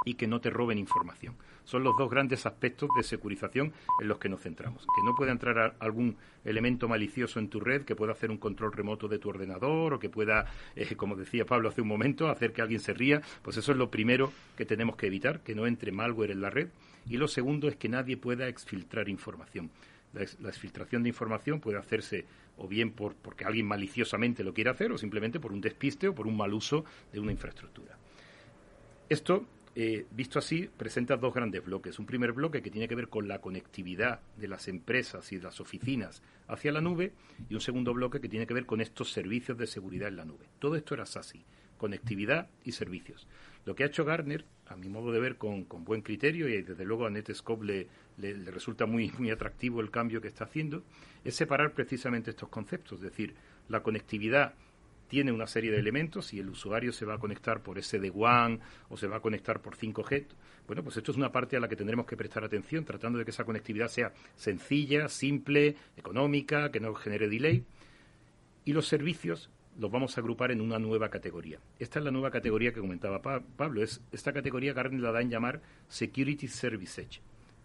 [0.04, 1.36] y que no te roben información.
[1.64, 4.82] Son los dos grandes aspectos de securización en los que nos centramos.
[4.82, 8.72] Que no pueda entrar algún elemento malicioso en tu red, que pueda hacer un control
[8.72, 12.52] remoto de tu ordenador o que pueda, eh, como decía Pablo hace un momento, hacer
[12.52, 13.22] que alguien se ría.
[13.42, 16.50] Pues eso es lo primero que tenemos que evitar, que no entre malware en la
[16.50, 16.68] red.
[17.08, 19.70] Y lo segundo es que nadie pueda exfiltrar información.
[20.12, 22.26] La, exfiltración de información puede hacerse
[22.58, 26.14] o bien por, porque alguien maliciosamente lo quiere hacer o simplemente por un despiste o
[26.14, 27.96] por un mal uso de una infraestructura.
[29.08, 31.98] Esto eh, visto así, presenta dos grandes bloques.
[31.98, 35.44] Un primer bloque que tiene que ver con la conectividad de las empresas y de
[35.44, 37.12] las oficinas hacia la nube
[37.48, 40.24] y un segundo bloque que tiene que ver con estos servicios de seguridad en la
[40.26, 40.46] nube.
[40.58, 41.44] Todo esto era SASI,
[41.78, 43.26] conectividad y servicios.
[43.64, 46.84] Lo que ha hecho Gartner, a mi modo de ver, con, buen criterio y desde
[46.84, 50.82] luego a Netscope le, le, resulta muy, muy atractivo el cambio que está haciendo,
[51.24, 53.34] es separar precisamente estos conceptos, es decir,
[53.68, 54.54] la conectividad
[55.12, 58.96] tiene una serie de elementos y el usuario se va a conectar por SD-WAN o
[58.96, 60.24] se va a conectar por 5G.
[60.66, 63.26] Bueno, pues esto es una parte a la que tendremos que prestar atención, tratando de
[63.26, 67.62] que esa conectividad sea sencilla, simple, económica, que no genere delay.
[68.64, 71.58] Y los servicios los vamos a agrupar en una nueva categoría.
[71.78, 73.82] Esta es la nueva categoría que comentaba Pablo.
[73.82, 77.20] Es, esta categoría Gartner la da en llamar Security Service Edge.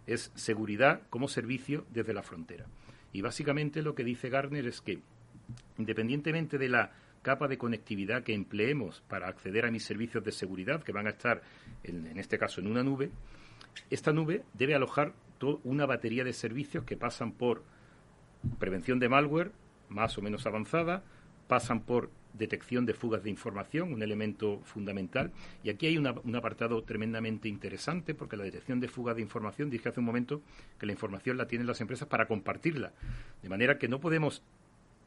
[0.05, 2.65] Es seguridad como servicio desde la frontera.
[3.13, 4.99] Y básicamente lo que dice Gartner es que,
[5.77, 6.91] independientemente de la
[7.27, 11.09] capa de conectividad que empleemos para acceder a mis servicios de seguridad, que van a
[11.09, 11.41] estar,
[11.83, 13.11] en, este caso, en una nube,
[13.89, 15.11] esta nube debe alojar
[15.65, 17.65] una batería de servicios que pasan por
[18.59, 19.51] prevención de malware,
[19.89, 21.03] más o menos avanzada,
[21.49, 25.33] pasan por detección de fugas de información, un elemento fundamental.
[25.63, 29.89] Y aquí hay un apartado tremendamente interesante, porque la detección de fugas de información, dije
[29.89, 30.41] hace un momento
[30.79, 32.93] que la información la tienen las empresas para compartirla.
[33.43, 34.43] De manera que no podemos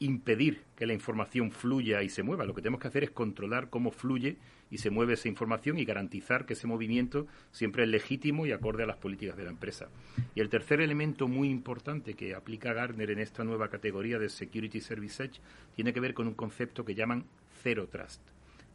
[0.01, 2.47] impedir que la información fluya y se mueva.
[2.47, 4.39] Lo que tenemos que hacer es controlar cómo fluye
[4.71, 8.83] y se mueve esa información y garantizar que ese movimiento siempre es legítimo y acorde
[8.83, 9.89] a las políticas de la empresa.
[10.35, 14.81] Y el tercer elemento muy importante que aplica Gartner en esta nueva categoría de Security
[14.81, 15.41] Service Edge
[15.77, 17.27] tiene que ver con un concepto que llaman
[17.63, 18.23] Zero Trust.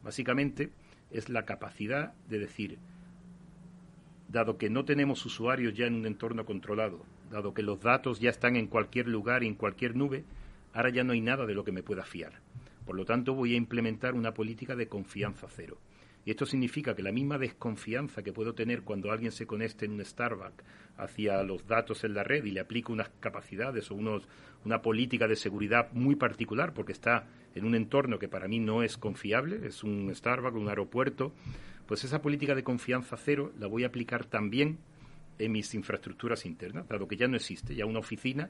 [0.04, 0.70] Básicamente
[1.10, 2.78] es la capacidad de decir,
[4.28, 8.30] dado que no tenemos usuarios ya en un entorno controlado, dado que los datos ya
[8.30, 10.24] están en cualquier lugar y en cualquier nube,
[10.76, 12.34] Ahora ya no hay nada de lo que me pueda fiar.
[12.86, 15.80] Por lo tanto, voy a implementar una política de confianza cero.
[16.26, 19.94] Y esto significa que la misma desconfianza que puedo tener cuando alguien se conecte en
[19.94, 20.66] un Starbucks
[20.98, 24.28] hacia los datos en la red y le aplico unas capacidades o unos,
[24.66, 28.84] una política de seguridad muy particular porque está en un entorno que para mí no
[28.84, 31.32] es confiable, es un Starbucks, un aeropuerto,
[31.86, 34.80] pues esa política de confianza cero la voy a aplicar también
[35.40, 38.50] en mis infraestructuras internas, dado que ya no existe, ya una oficina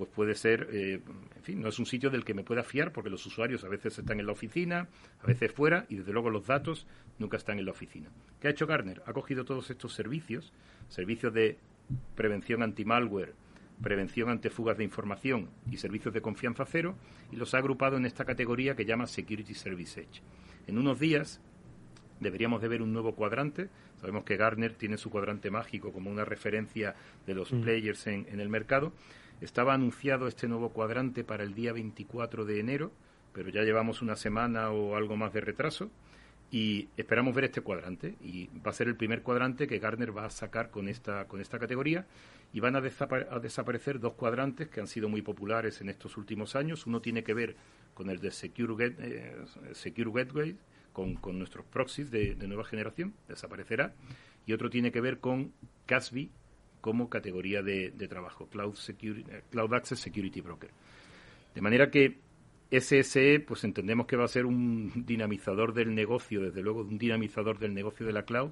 [0.00, 1.02] pues puede ser, eh,
[1.36, 3.68] en fin, no es un sitio del que me pueda fiar porque los usuarios a
[3.68, 4.88] veces están en la oficina,
[5.22, 6.86] a veces fuera y desde luego los datos
[7.18, 8.08] nunca están en la oficina.
[8.40, 9.02] ¿Qué ha hecho Gartner?
[9.04, 10.54] Ha cogido todos estos servicios,
[10.88, 11.58] servicios de
[12.14, 13.34] prevención anti-malware,
[13.82, 16.96] prevención ante fugas de información y servicios de confianza cero
[17.30, 20.22] y los ha agrupado en esta categoría que llama Security Service Edge.
[20.66, 21.42] En unos días
[22.20, 23.68] deberíamos de ver un nuevo cuadrante.
[24.00, 26.94] Sabemos que Gartner tiene su cuadrante mágico como una referencia
[27.26, 27.60] de los mm.
[27.60, 28.94] players en el mercado
[29.40, 32.92] estaba anunciado este nuevo cuadrante para el día 24 de enero,
[33.32, 35.90] pero ya llevamos una semana o algo más de retraso
[36.50, 40.24] y esperamos ver este cuadrante y va a ser el primer cuadrante que Gartner va
[40.24, 42.06] a sacar con esta con esta categoría
[42.52, 46.86] y van a, desaparecer dos cuadrantes que han sido muy populares en estos últimos años.
[46.86, 47.56] Uno tiene que ver
[47.94, 49.36] con el de Secure, eh,
[49.96, 50.56] Gateway,
[50.92, 53.94] con, nuestros proxies de, nueva generación, desaparecerá,
[54.46, 55.52] y otro tiene que ver con
[55.86, 56.28] CASB,
[56.80, 60.70] como categoría de, trabajo, Cloud, eh, Cloud Access Security Broker.
[61.54, 62.18] De manera que
[62.70, 67.58] SSE, pues entendemos que va a ser un dinamizador del negocio, desde luego un dinamizador
[67.58, 68.50] del negocio de la cloud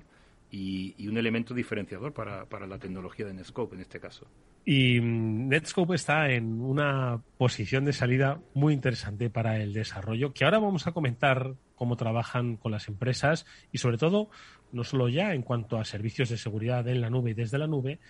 [0.50, 4.26] y, un elemento diferenciador para, para, la tecnología de Netscope en este caso.
[4.64, 10.44] Y mm, Netscope está en una posición de salida muy interesante para el desarrollo, que
[10.44, 14.30] ahora vamos a comentar cómo trabajan con las empresas y sobre todo
[14.72, 17.66] no solo ya en cuanto a servicios de seguridad en la nube y desde la
[17.66, 18.00] nube,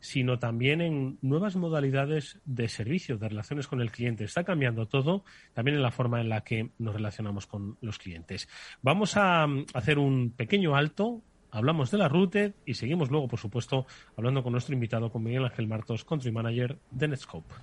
[0.00, 4.24] sino también en nuevas modalidades de servicio, de relaciones con el cliente.
[4.24, 8.48] Está cambiando todo, también en la forma en la que nos relacionamos con los clientes.
[8.82, 13.38] Vamos a mm, hacer un pequeño alto hablamos de la Routed y seguimos luego, por
[13.38, 17.54] supuesto, hablando con nuestro invitado, con Miguel Ángel Martos, Country Manager de Netscope.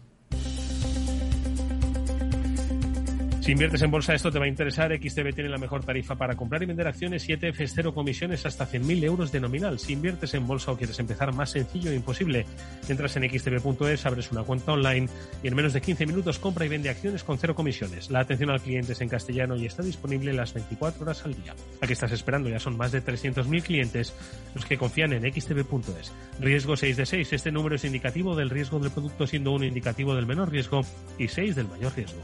[3.46, 4.92] Si inviertes en bolsa, esto te va a interesar.
[4.92, 8.68] XTB tiene la mejor tarifa para comprar y vender acciones y ETFs, cero comisiones hasta
[8.68, 9.78] 100.000 euros de nominal.
[9.78, 12.48] Si inviertes en bolsa o quieres empezar más sencillo e imposible,
[12.90, 15.08] entras en xtb.es, abres una cuenta online
[15.44, 18.10] y en menos de 15 minutos compra y vende acciones con cero comisiones.
[18.10, 21.54] La atención al cliente es en castellano y está disponible las 24 horas al día.
[21.82, 22.50] ¿A qué estás esperando?
[22.50, 24.16] Ya son más de 300.000 clientes
[24.56, 26.12] los que confían en xtb.es.
[26.40, 27.34] Riesgo 6 de 6.
[27.34, 30.82] Este número es indicativo del riesgo del producto, siendo uno indicativo del menor riesgo
[31.20, 32.24] y 6 del mayor riesgo.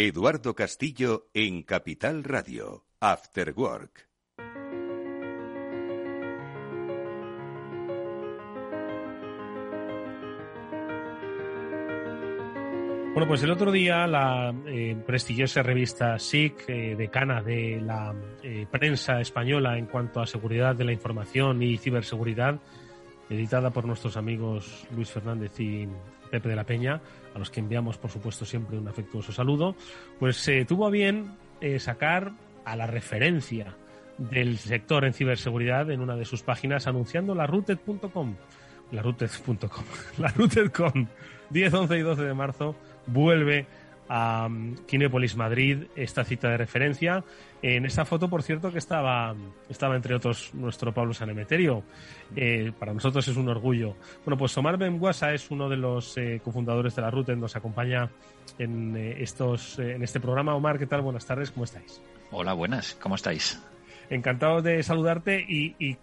[0.00, 4.08] Eduardo Castillo en Capital Radio, After Work.
[13.12, 18.68] Bueno, pues el otro día la eh, prestigiosa revista SIC, eh, decana de la eh,
[18.70, 22.60] prensa española en cuanto a seguridad de la información y ciberseguridad,
[23.28, 25.88] editada por nuestros amigos Luis Fernández y
[26.28, 27.00] Pepe de la Peña,
[27.34, 29.74] a los que enviamos, por supuesto, siempre un afectuoso saludo,
[30.18, 32.32] pues se tuvo a bien eh, sacar
[32.64, 33.76] a la referencia
[34.18, 38.34] del sector en ciberseguridad en una de sus páginas anunciando la routed.com.
[38.92, 39.84] La routed.com.
[40.18, 41.06] La routed.com.
[41.50, 43.66] 10, 11 y 12 de marzo vuelve
[44.08, 44.48] a
[44.86, 47.24] Kinépolis Madrid esta cita de referencia.
[47.60, 49.34] En esta foto, por cierto, que estaba,
[49.68, 51.82] estaba entre otros nuestro Pablo Sanemeterio.
[52.36, 53.96] Eh, para nosotros es un orgullo.
[54.24, 58.10] Bueno, pues Omar Benguasa es uno de los eh, cofundadores de la Ruta, nos acompaña
[58.58, 60.54] en, eh, estos, en este programa.
[60.54, 61.02] Omar, ¿qué tal?
[61.02, 62.00] Buenas tardes, ¿cómo estáis?
[62.30, 63.60] Hola, buenas, ¿cómo estáis?
[64.10, 65.96] Encantado de saludarte y, y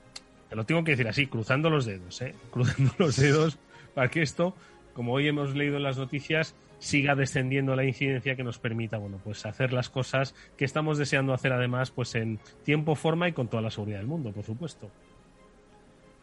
[0.49, 2.35] te lo tengo que decir así, cruzando los dedos, ¿eh?
[2.51, 3.57] cruzando los dedos
[3.93, 4.55] para que esto,
[4.93, 6.55] como hoy hemos leído en las noticias,
[6.85, 11.33] siga descendiendo la incidencia que nos permita, bueno, pues hacer las cosas que estamos deseando
[11.33, 14.91] hacer además, pues en tiempo, forma y con toda la seguridad del mundo, por supuesto.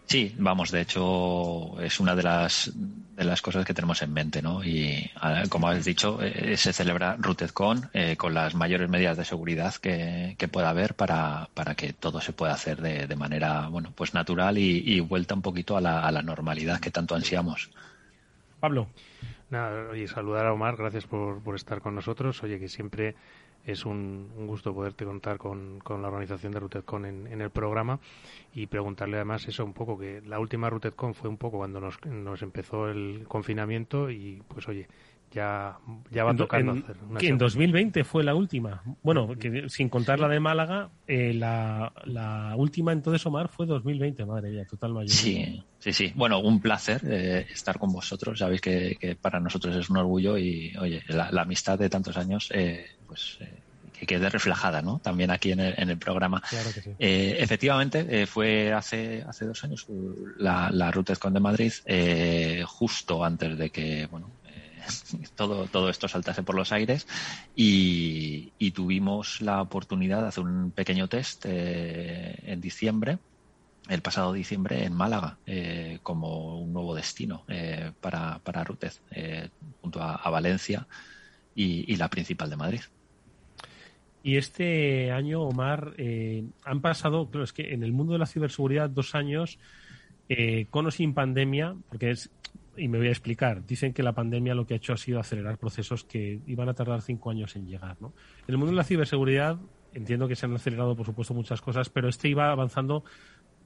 [0.06, 4.40] Sí, vamos, de hecho es una de las de las cosas que tenemos en mente,
[4.40, 4.62] ¿no?
[4.62, 5.10] Y
[5.48, 10.36] como habéis dicho, eh, se celebra RootedCon eh, con las mayores medidas de seguridad que,
[10.50, 14.58] pueda haber para, para, que todo se pueda hacer de, de manera, bueno, pues natural
[14.58, 17.70] y, vuelta un poquito a la, a la normalidad que tanto ansiamos.
[18.60, 18.88] Pablo.
[19.52, 22.42] Nada, oye, saludar a Omar, gracias por, por estar con nosotros.
[22.42, 23.14] Oye, que siempre
[23.66, 28.00] es un, gusto poderte contar con, con la organización de RootedCon en, en el programa
[28.54, 32.02] y preguntarle además eso un poco, que la última RootedCon fue un poco cuando nos,
[32.06, 34.88] nos empezó el confinamiento y pues oye,
[35.32, 35.78] ya,
[36.10, 36.96] ya va tocando en, hacer.
[37.18, 38.82] que en 2020 fue la última.
[39.02, 44.24] Bueno, que sin contar la de Málaga, eh, la, la, última entonces, Omar, fue 2020,
[44.26, 45.14] madre mía, total mayoría.
[45.14, 46.12] Sí, sí, sí.
[46.14, 48.38] Bueno, un placer eh, estar con vosotros.
[48.38, 52.16] Sabéis que, que, para nosotros es un orgullo y, oye, la, la amistad de tantos
[52.16, 53.62] años, eh, pues eh,
[54.02, 54.98] que quede reflejada, ¿no?
[54.98, 56.42] También aquí en el, en el programa.
[56.50, 56.90] Claro que sí.
[56.98, 59.86] eh, efectivamente, eh, fue hace, hace dos años
[60.38, 64.28] la, la RootedCon de Madrid, eh, justo antes de que, bueno,
[65.34, 67.06] todo, todo esto saltase por los aires
[67.54, 73.18] y, tuvimos la oportunidad de hacer un pequeño test eh, en diciembre,
[73.88, 79.02] el pasado diciembre en Málaga, eh, como un nuevo destino eh, para, para Rutez,
[79.82, 80.86] junto a, Valencia
[81.54, 82.80] y, y, la principal de Madrid.
[84.22, 85.94] Y este año, Omar,
[86.64, 89.58] han pasado, claro, es que en el mundo de la ciberseguridad, dos años,
[90.70, 92.30] con o sin pandemia, porque es
[92.76, 93.66] y me voy a explicar.
[93.66, 96.74] Dicen que la pandemia lo que ha hecho ha sido acelerar procesos que iban a
[96.74, 97.96] tardar cinco años en llegar.
[98.00, 98.12] ¿no?
[98.46, 99.58] En el mundo de la ciberseguridad
[99.94, 103.04] entiendo que se han acelerado, por supuesto, muchas cosas, pero este iba avanzando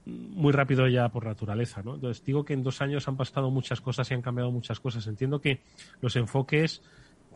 [0.05, 1.83] muy rápido ya por naturaleza.
[1.83, 1.95] ¿no?
[1.95, 5.07] Entonces, digo que en dos años han pasado muchas cosas y han cambiado muchas cosas.
[5.07, 5.61] Entiendo que
[6.01, 6.83] los enfoques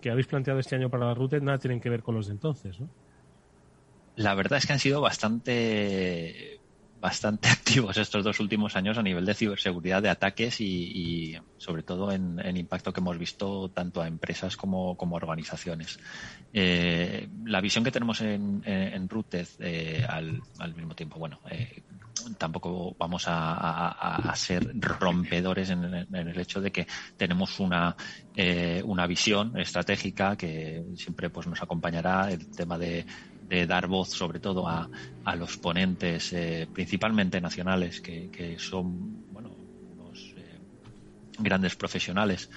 [0.00, 2.32] que habéis planteado este año para la Routed nada tienen que ver con los de
[2.32, 2.80] entonces.
[2.80, 2.88] ¿no?
[4.16, 6.59] La verdad es que han sido bastante
[7.00, 12.12] bastante activos estos dos últimos años a nivel de ciberseguridad, de ataques y, sobre todo
[12.12, 15.98] en, en, impacto que hemos visto tanto a empresas como, como organizaciones.
[16.52, 21.82] Eh, la visión que tenemos en, en, Rooted eh, al, al, mismo tiempo, bueno, eh,
[22.38, 27.96] tampoco vamos a, ser rompedores en, el hecho de que tenemos una,
[28.84, 33.06] una visión estratégica que siempre pues nos acompañará el tema de,
[33.66, 34.88] dar voz sobre todo a,
[35.24, 39.50] a los ponentes eh, principalmente nacionales que, son bueno
[39.96, 40.58] unos eh,
[41.38, 42.50] grandes profesionales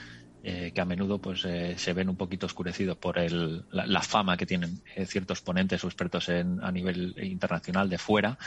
[0.46, 4.46] eh, que a menudo pues se ven un poquito oscurecidos por el, la, fama que
[4.46, 8.38] tienen ciertos ponentes o expertos en, a nivel internacional de fuera,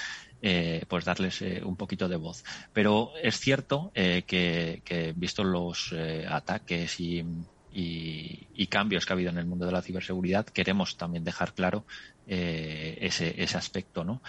[0.89, 2.45] pues darles un poquito de voz.
[2.75, 5.95] Pero es cierto que, que, visto los
[6.29, 7.25] ataques y,
[7.73, 11.87] y, cambios que ha habido en el mundo de la ciberseguridad, queremos también dejar claro
[12.27, 14.21] ese, ese aspecto, ¿no?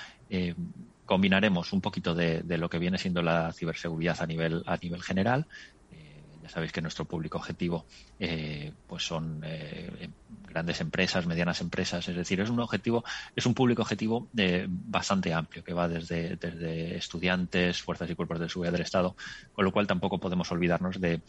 [1.06, 5.02] combinaremos un poquito de, de, lo que viene siendo la ciberseguridad a nivel, a nivel
[5.02, 5.48] general,
[6.50, 7.86] sabéis que nuestro público objetivo
[8.20, 10.10] eh, pues son eh,
[10.48, 13.04] grandes empresas, medianas empresas, es decir, es un objetivo,
[13.36, 18.40] es un público objetivo eh, bastante amplio que va desde, desde estudiantes, fuerzas y cuerpos
[18.40, 19.16] de seguridad del Estado,
[19.54, 21.22] con lo cual tampoco podemos olvidarnos de,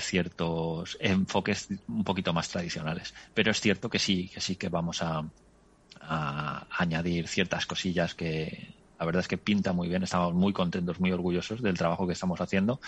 [0.00, 3.14] ciertos enfoques un poquito más tradicionales.
[3.32, 5.24] Pero es cierto que sí, que sí que vamos a,
[6.06, 11.00] a añadir ciertas cosillas que la verdad es que pinta muy bien, estamos muy contentos,
[11.00, 12.80] muy orgullosos del trabajo que estamos haciendo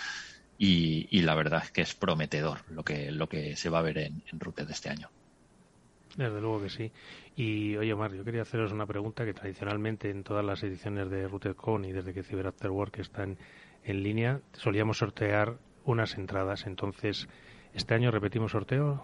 [0.57, 3.99] y, la verdad es que es prometedor lo que, lo que se va a ver
[3.99, 5.09] en, en de este año.
[6.15, 6.91] Desde luego que sí.
[7.35, 11.27] Y oye, Omar, yo quería haceros una pregunta que tradicionalmente en todas las ediciones de
[11.27, 13.37] RootedCon y desde que Cyber After Work están
[13.83, 16.65] en línea, solíamos sortear unas entradas.
[16.65, 17.27] Entonces,
[17.73, 19.03] ¿este año repetimos sorteo?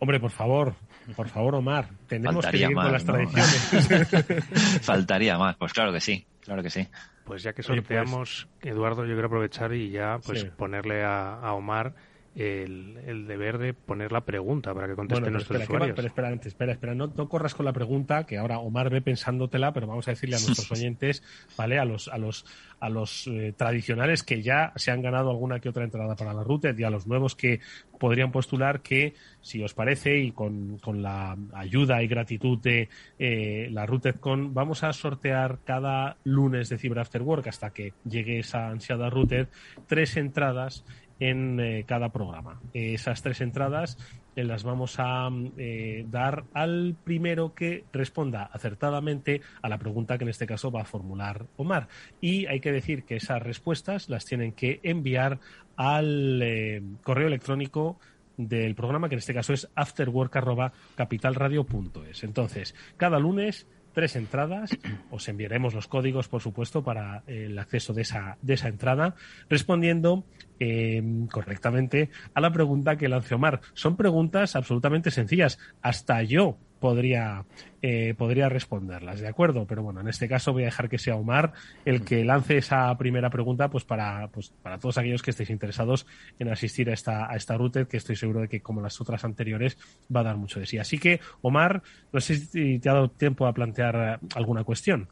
[0.00, 0.74] Hombre, por favor,
[1.16, 4.38] por favor, Omar, tenemos que seguir con las tradiciones.
[4.82, 6.86] Faltaría más, pues claro que sí, claro que sí.
[7.24, 11.94] Pues ya que pues sorteamos, Eduardo, yo quiero aprovechar y ya pues ponerle a, Omar
[12.34, 15.94] el, deber de poner la pregunta para que conteste nuestros usuarios.
[15.96, 19.72] pero espera, espera, espera, no, no, corras con la pregunta, que ahora Omar ve pensándotela,
[19.72, 21.22] pero vamos a decirle a nuestros oyentes,
[21.56, 21.78] ¿vale?
[21.78, 22.44] A los, a los,
[22.80, 26.44] a los eh, tradicionales que ya se han ganado alguna que otra entrada para la
[26.44, 27.60] ruta y a los nuevos que
[27.98, 33.68] podrían postular que, si os parece, y con, con la ayuda y gratitud de eh,
[33.72, 38.68] la RootedCon, vamos a sortear cada lunes de Cyber After Work hasta que llegue esa
[38.68, 39.48] ansiada Rooted,
[39.86, 40.84] tres entradas
[41.20, 42.60] en eh, cada programa.
[42.72, 43.96] esas tres entradas
[44.36, 50.24] eh, las vamos a eh, dar al primero que responda acertadamente a la pregunta que
[50.24, 51.88] en este caso va a formular Omar.
[52.20, 55.40] Y hay que decir que esas respuestas las tienen que enviar
[55.76, 57.98] al correo electrónico
[58.36, 62.24] del programa, que en este caso es afterwork.capitalradio.es.
[62.24, 63.66] Entonces, cada lunes
[63.98, 64.70] tres entradas.
[65.10, 69.16] Os enviaremos los códigos, por supuesto, para el acceso de esa, de esa entrada,
[69.50, 70.22] respondiendo
[70.60, 73.60] eh, correctamente a la pregunta que lance Omar.
[73.74, 75.58] Son preguntas absolutamente sencillas.
[75.82, 77.44] Hasta yo podría,
[77.82, 79.66] eh, podría responderlas, ¿de acuerdo?
[79.66, 81.52] Pero bueno, en este caso voy a dejar que sea Omar
[81.84, 86.06] el que lance esa primera pregunta, pues para, pues para todos aquellos que estéis interesados
[86.38, 89.24] en asistir a esta, a esta ruta, que estoy seguro de que como las otras
[89.24, 89.76] anteriores
[90.14, 90.78] va a dar mucho de sí.
[90.78, 95.08] Así que, Omar, no sé si te ha dado tiempo a plantear alguna cuestión.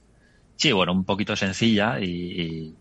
[0.56, 2.74] Sí, bueno, un poquito sencilla y,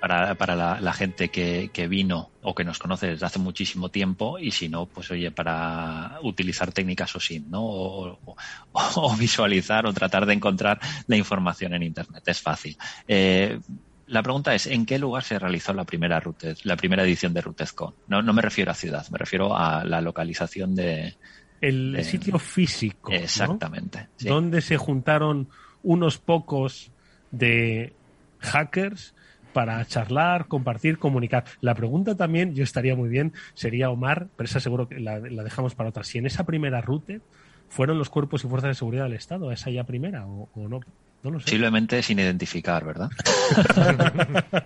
[0.00, 4.38] para, para la, gente que, que, vino o que nos conoce desde hace muchísimo tiempo
[4.38, 7.64] y si no, pues oye, para utilizar técnicas OSINT, ¿no?
[7.64, 8.18] O,
[8.72, 12.22] o, visualizar o tratar de encontrar la información en Internet.
[12.26, 12.76] Es fácil.
[13.06, 13.58] Eh,
[14.06, 17.42] la pregunta es, ¿en qué lugar se realizó la primera Rutez, la primera edición de
[17.42, 17.94] RUTEZCON?
[18.06, 21.16] No, no me refiero a ciudad, me refiero a la localización de...
[21.60, 23.10] El sitio físico.
[23.10, 24.08] Exactamente.
[24.20, 25.48] Donde se juntaron
[25.82, 26.92] unos pocos
[27.32, 27.92] de
[28.38, 29.12] hackers
[29.58, 31.42] para charlar, compartir, comunicar.
[31.60, 35.74] La pregunta también, yo estaría muy bien, sería Omar, pero esa seguro que la, dejamos
[35.74, 36.04] para otra.
[36.04, 37.14] Si en esa primera ruta
[37.68, 40.78] fueron los cuerpos y fuerzas de seguridad del Estado, esa ya primera o, no.
[41.24, 41.46] No lo sé.
[41.46, 43.10] Posiblemente sin identificar, ¿verdad?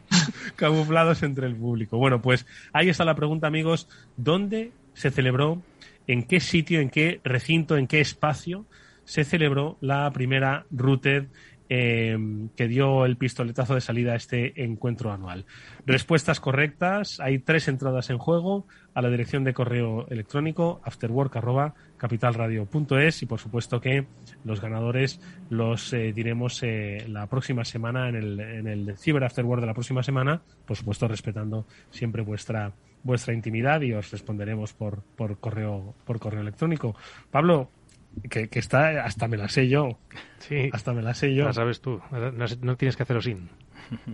[0.57, 1.97] Camuflados entre el público.
[1.97, 3.89] Bueno, pues ahí está la pregunta, amigos.
[4.19, 5.63] ¿Dónde se celebró,
[6.07, 8.67] en qué sitio, en qué recinto, en qué espacio
[9.07, 11.29] se celebró la primera Routed
[11.75, 12.19] eh,
[12.55, 15.47] que dio el pistoletazo de salida a este encuentro anual.
[15.87, 23.27] Respuestas correctas, hay tres entradas en juego a la dirección de correo electrónico afterwork.capitalradio.es y
[23.27, 24.05] por supuesto que
[24.45, 25.19] los ganadores
[25.49, 29.73] los eh, diremos eh, la próxima semana en el, en el Cyber Afterwork de la
[29.73, 35.95] próxima semana, por supuesto respetando siempre vuestra vuestra intimidad y os responderemos por, por correo
[36.05, 36.95] por correo electrónico.
[37.31, 37.71] Pablo,
[38.29, 39.99] que, está, hasta me la sé yo.
[40.39, 40.71] Sí.
[40.73, 41.45] Hasta me la sé yo.
[41.45, 42.01] La sabes tú.
[42.61, 43.49] No, tienes que hacerlo sin.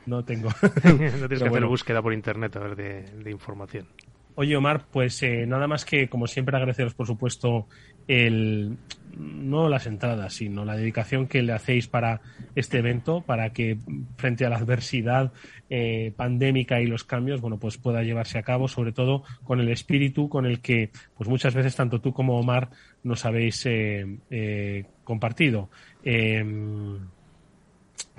[0.06, 0.48] No tengo.
[0.84, 3.86] no tienes que hacer búsqueda por internet a ver de, información.
[4.34, 7.66] Oye, Omar, pues eh, nada más que, como siempre, agradeceros, por supuesto,
[8.08, 8.76] el
[9.18, 12.20] no las entradas, sino la dedicación que le hacéis para
[12.54, 13.78] este evento, para que
[14.16, 15.32] frente a la adversidad
[15.70, 19.68] eh, pandémica y los cambios, bueno, pues pueda llevarse a cabo, sobre todo con el
[19.70, 22.70] espíritu con el que, pues muchas veces tanto tú como Omar
[23.02, 25.68] nos habéis eh, eh, compartido.
[26.04, 26.98] Em,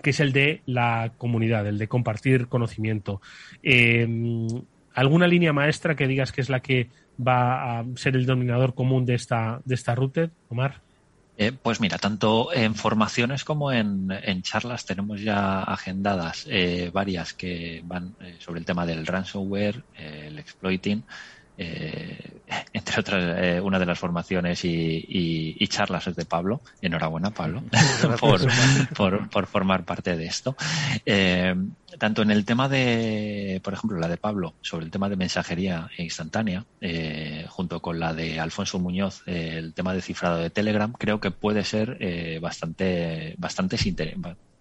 [0.02, 3.22] que es el de la comunidad, el de compartir conocimiento.
[4.94, 6.90] ¿Alguna línea maestra que digas que es la que
[7.26, 10.82] va a ser el denominador común de esta, de esta router, Omar?
[11.42, 14.10] Eh, pues mira, tanto en formaciones como en,
[14.42, 20.38] charlas tenemos ya agendadas eh, varias que van eh, sobre el tema del ransomware, el
[20.38, 21.06] exploiting,
[22.74, 26.62] entre otras, una de las formaciones y, charlas es de Pablo.
[26.82, 27.64] Enhorabuena, Pablo,
[29.30, 30.56] por, formar parte de esto.
[31.98, 35.90] Tanto en el tema de, por ejemplo, la de Pablo, sobre el tema de mensajería
[35.98, 40.94] instantánea, eh, junto con la de Alfonso Muñoz, eh, el tema de cifrado de Telegram,
[40.94, 43.78] creo que puede ser eh, bastante, bastante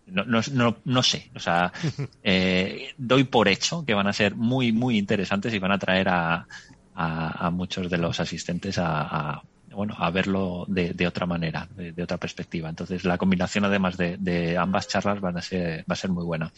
[0.07, 1.71] no, no, no, no, sé, o sea,
[2.97, 6.47] doy por hecho que van a ser muy, muy interesantes y van a traer a,
[7.01, 9.41] a, muchos de los asistentes a,
[9.71, 12.69] bueno, a verlo de, otra manera, de, otra perspectiva.
[12.69, 16.25] Entonces, la combinación, además de, de ambas charlas, van a ser, va a ser muy
[16.25, 16.53] buena.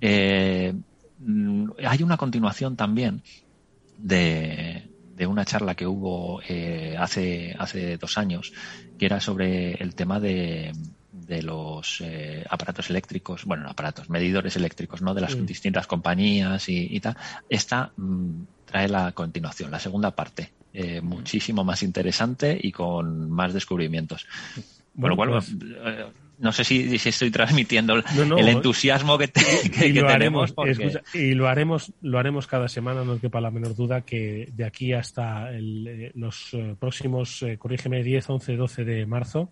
[0.00, 0.72] Eh,
[1.18, 3.22] mm, hay una continuación también
[3.98, 4.88] de,
[5.26, 8.52] una charla que hubo eh, hace, hace dos años,
[8.96, 10.72] que era sobre el tema de,
[11.10, 15.14] de los eh, aparatos eléctricos, bueno, aparatos, medidores eléctricos, ¿no?
[15.14, 17.16] De las distintas compañías y, tal.
[17.48, 18.42] Esta mm,
[18.76, 20.50] trae la continuación, la segunda parte,
[21.02, 24.26] muchísimo más interesante y con más descubrimientos.
[24.92, 25.54] Bueno, cual, pues
[26.38, 30.54] no sé si, estoy transmitiendo el entusiasmo que, tenemos.
[31.14, 34.92] y lo haremos, lo haremos cada semana, no quepa la menor duda que de aquí
[34.92, 39.50] hasta eh, los eh, próximos, eh, corrígeme, 10, 11, 12 de marzo,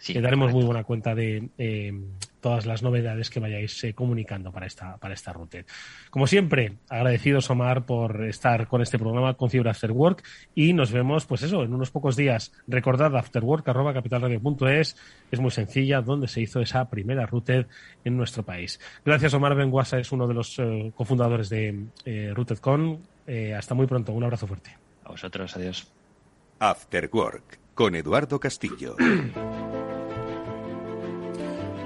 [0.00, 1.92] Sí, daremos muy buena cuenta de eh,
[2.40, 5.66] todas las novedades que vayáis eh, comunicando para esta, para esta router.
[6.10, 10.22] Como siempre, agradecidos, Omar, por estar con este programa con Fibra After Work
[10.54, 12.52] y nos vemos, pues eso, en unos pocos días.
[12.66, 14.96] Recordad, afterwork.capitalradio.es
[15.30, 17.68] es muy sencilla, donde se hizo esa primera router
[18.04, 18.80] en nuestro país.
[19.04, 23.00] Gracias, Omar Benguasa, es uno de los eh, cofundadores de eh, RootedCon.
[23.56, 24.76] hasta muy pronto, un abrazo fuerte.
[25.04, 25.92] A vosotros, adiós.
[26.58, 28.96] After Work, con Eduardo Castillo.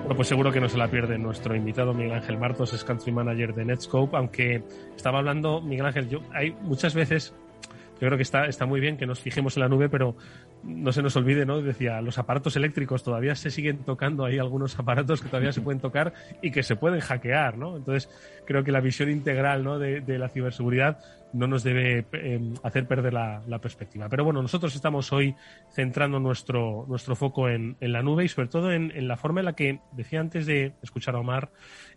[0.05, 3.11] Bueno, pues seguro que no se la pierde nuestro invitado Miguel Ángel Martos, es Country
[3.11, 4.63] Manager de Netscope, aunque
[4.95, 7.35] estaba hablando, Miguel Ángel, yo hay muchas veces,
[7.95, 10.15] yo creo que está, está muy bien que nos fijemos en la nube, pero
[10.65, 11.61] no se nos olvide, ¿no?
[11.61, 15.81] Decía, los aparatos eléctricos todavía se siguen tocando, hay algunos aparatos que todavía se pueden
[15.81, 17.77] tocar y que se pueden hackear, ¿no?
[17.77, 18.09] Entonces,
[18.45, 19.79] creo que la visión integral ¿no?
[19.79, 20.99] de, la ciberseguridad
[21.33, 24.09] no nos debe em, hacer perder la, perspectiva.
[24.09, 25.35] Pero bueno, nosotros estamos hoy
[25.73, 29.55] centrando nuestro, nuestro foco en, la nube y sobre todo en, la forma en la
[29.55, 31.51] que, decía antes de escuchar a Omar,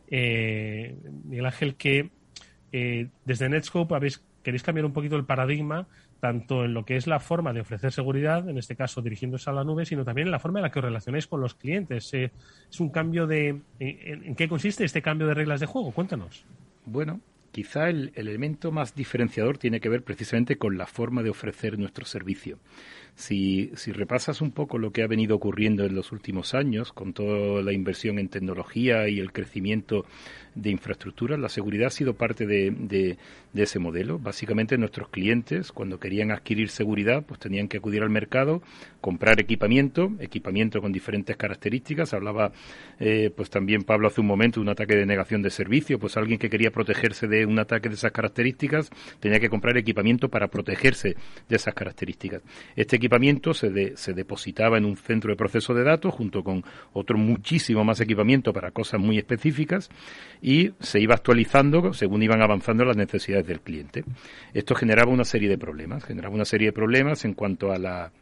[0.10, 2.10] eh, Miguel Ángel, que
[2.72, 5.88] eh, desde Netscope habéis, queréis cambiar un poquito el paradigma
[6.20, 9.54] tanto en lo que es la forma de ofrecer seguridad, en este caso dirigiéndose a
[9.54, 12.14] la nube, sino también en la forma en la que os relacionáis con los clientes.
[12.14, 12.32] Eh,
[12.70, 13.62] es un cambio de...
[13.80, 15.92] ¿En qué consiste este cambio de reglas de juego?
[15.92, 16.46] Cuéntanos.
[16.86, 21.80] Bueno, quizá el, elemento más diferenciador tiene que ver precisamente con la forma de ofrecer
[21.80, 22.60] nuestro servicio.
[23.16, 27.14] Si, si, repasas un poco lo que ha venido ocurriendo en los últimos años, con
[27.14, 30.06] toda la inversión en tecnología y el crecimiento
[30.58, 33.18] de infraestructura, la seguridad ha sido parte de, de,
[33.54, 34.20] ese modelo.
[34.20, 38.62] Básicamente nuestros clientes, cuando querían adquirir seguridad, pues tenían que acudir al mercado,
[39.02, 42.14] comprar equipamiento, equipamiento con diferentes características.
[42.14, 42.52] Hablaba
[43.00, 46.18] eh, pues también Pablo hace un momento de un ataque de negación de servicio, pues
[46.18, 50.48] alguien que quería protegerse de un ataque de esas características tenía que comprar equipamiento para
[50.48, 51.16] protegerse
[51.50, 52.44] de esas características.
[52.76, 57.18] Este equipamiento se, se depositaba en un centro de proceso de datos junto con otro
[57.18, 59.90] muchísimo más equipamiento para cosas muy específicas
[60.48, 64.06] y se iba actualizando según iban avanzando las necesidades del cliente.
[64.54, 68.14] Esto generaba una serie de problemas, generaba una serie de problemas en cuanto a la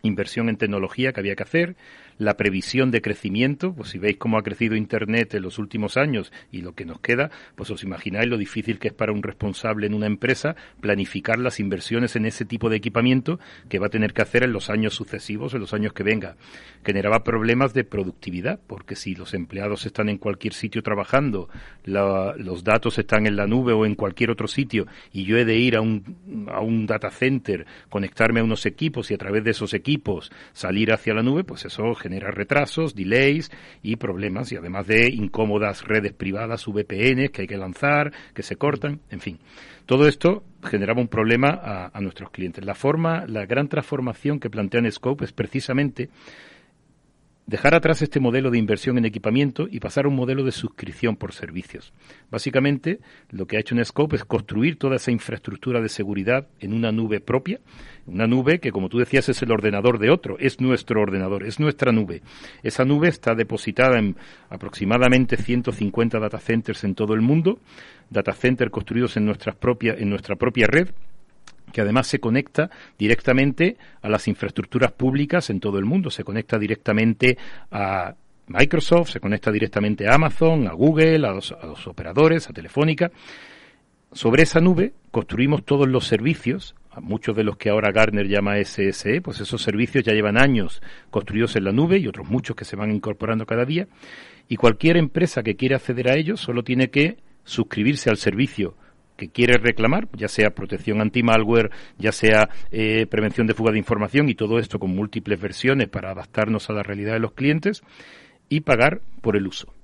[0.00, 1.76] inversión en tecnología que había que hacer,
[2.18, 6.32] la previsión de crecimiento, pues si veis cómo ha crecido Internet en los últimos años
[6.50, 9.86] y lo que nos queda, pues os imagináis lo difícil que es para un responsable
[9.86, 13.38] en una empresa planificar las inversiones en ese tipo de equipamiento
[13.68, 16.36] que va a tener que hacer en los años sucesivos, en los años que venga.
[16.84, 21.48] Generaba problemas de productividad, porque si los empleados están en cualquier sitio trabajando,
[21.84, 25.56] los datos están en la nube o en cualquier otro sitio y yo he de
[25.56, 29.50] ir a un, a un data center, conectarme a unos equipos y a través de
[29.52, 33.50] esos equipos salir hacia la nube, pues eso retrasos, delays
[33.82, 38.56] y problemas, y además de incómodas redes privadas, VPN que hay que lanzar, que se
[38.56, 39.38] cortan, en fin.
[39.86, 42.64] Todo esto generaba un problema a, a nuestros clientes.
[42.64, 46.10] La forma, la gran transformación que plantea Scope es precisamente
[47.48, 51.16] dejar atrás este modelo de inversión en equipamiento y pasar a un modelo de suscripción
[51.16, 51.94] por servicios.
[52.30, 56.92] Básicamente, lo que ha hecho Netscope es construir toda esa infraestructura de seguridad en una
[56.92, 57.58] nube propia,
[58.06, 61.58] una nube que, como tú decías, es el ordenador de otro, es nuestro ordenador, es
[61.58, 62.20] nuestra nube.
[62.62, 64.16] Esa nube está depositada en
[64.50, 67.60] aproximadamente 150 data centers en todo el mundo,
[68.10, 70.90] data centers construidos en, nuestras en nuestra propia red,
[71.72, 76.58] que además se conecta directamente a las infraestructuras públicas en todo el mundo, se conecta
[76.58, 77.38] directamente
[77.70, 78.14] a
[78.48, 81.52] Microsoft, se conecta directamente a Amazon, a Google, a los,
[81.86, 83.10] operadores, a Telefónica.
[84.12, 89.20] Sobre esa nube construimos todos los servicios, muchos de los que ahora Gartner llama SSE,
[89.20, 92.76] pues esos servicios ya llevan años construidos en la nube y otros muchos que se
[92.76, 93.86] van incorporando cada día.
[94.48, 98.74] Y cualquier empresa que quiera acceder a ellos solo tiene que suscribirse al servicio
[99.18, 104.28] que quiere reclamar, ya sea protección anti-malware, ya sea eh, prevención de fuga de información
[104.28, 107.82] y todo esto con múltiples versiones para adaptarnos a la realidad de los clientes
[108.48, 109.74] y pagar por el uso.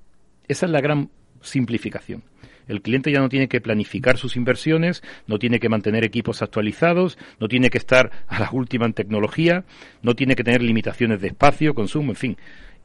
[0.47, 1.09] Esa es la gran
[1.41, 2.23] simplificación.
[2.67, 7.17] El cliente ya no tiene que planificar sus inversiones, no tiene que mantener equipos actualizados,
[7.39, 9.65] no tiene que estar a la última en tecnología,
[10.01, 12.37] no tiene que tener limitaciones de espacio, consumo, en fin,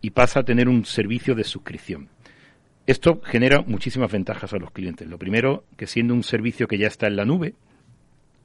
[0.03, 2.09] y pasa a tener un servicio de suscripción.
[2.86, 5.06] Esto genera muchísimas ventajas a los clientes.
[5.08, 7.54] Lo primero, que siendo un servicio que ya está en la nube,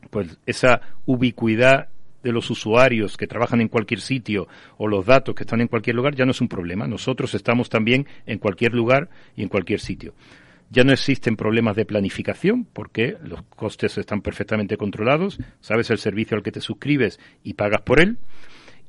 [0.09, 1.89] pues esa ubicuidad
[2.25, 5.95] de los usuarios que trabajan en cualquier sitio o los datos que están en cualquier
[5.95, 6.87] lugar ya no es un problema.
[6.87, 10.15] Nosotros estamos también en cualquier lugar y en cualquier sitio.
[10.71, 16.35] Ya no existen problemas de planificación porque los costes están perfectamente controlados, sabes el servicio
[16.35, 18.17] al que te suscribes y pagas por él,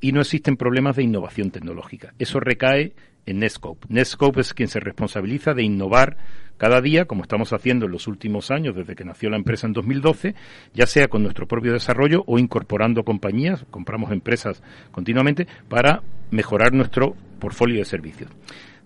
[0.01, 2.13] y no existen problemas de innovación tecnológica.
[2.19, 2.93] Eso recae
[3.25, 3.87] en Netscope.
[3.89, 6.17] Netscope es quien se responsabiliza de innovar
[6.57, 9.73] cada día, como estamos haciendo en los últimos años, desde que nació la empresa en
[9.73, 10.33] 2012,
[10.73, 17.15] ya sea con nuestro propio desarrollo o incorporando compañías, compramos empresas continuamente, para mejorar nuestro
[17.39, 18.31] portfolio de servicios.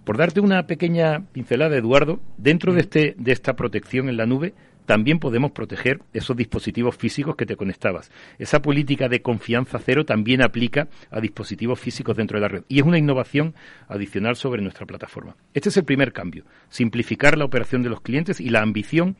[0.03, 4.53] Por darte una pequeña pincelada, Eduardo, dentro de, este, de esta protección en la nube
[4.85, 8.11] también podemos proteger esos dispositivos físicos que te conectabas.
[8.39, 12.79] Esa política de confianza cero también aplica a dispositivos físicos dentro de la red y
[12.79, 13.53] es una innovación
[13.87, 15.35] adicional sobre nuestra plataforma.
[15.53, 19.15] Este es el primer cambio, simplificar la operación de los clientes y la ambición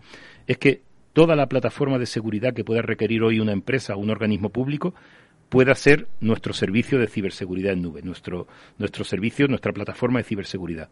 [0.48, 0.82] es que
[1.14, 4.94] toda la plataforma de seguridad que pueda requerir hoy una empresa o un organismo público
[5.50, 8.48] pueda ser nuestro servicio de ciberseguridad en nube, nuestro,
[8.78, 10.90] nuestro servicio, nuestra plataforma de ciberseguridad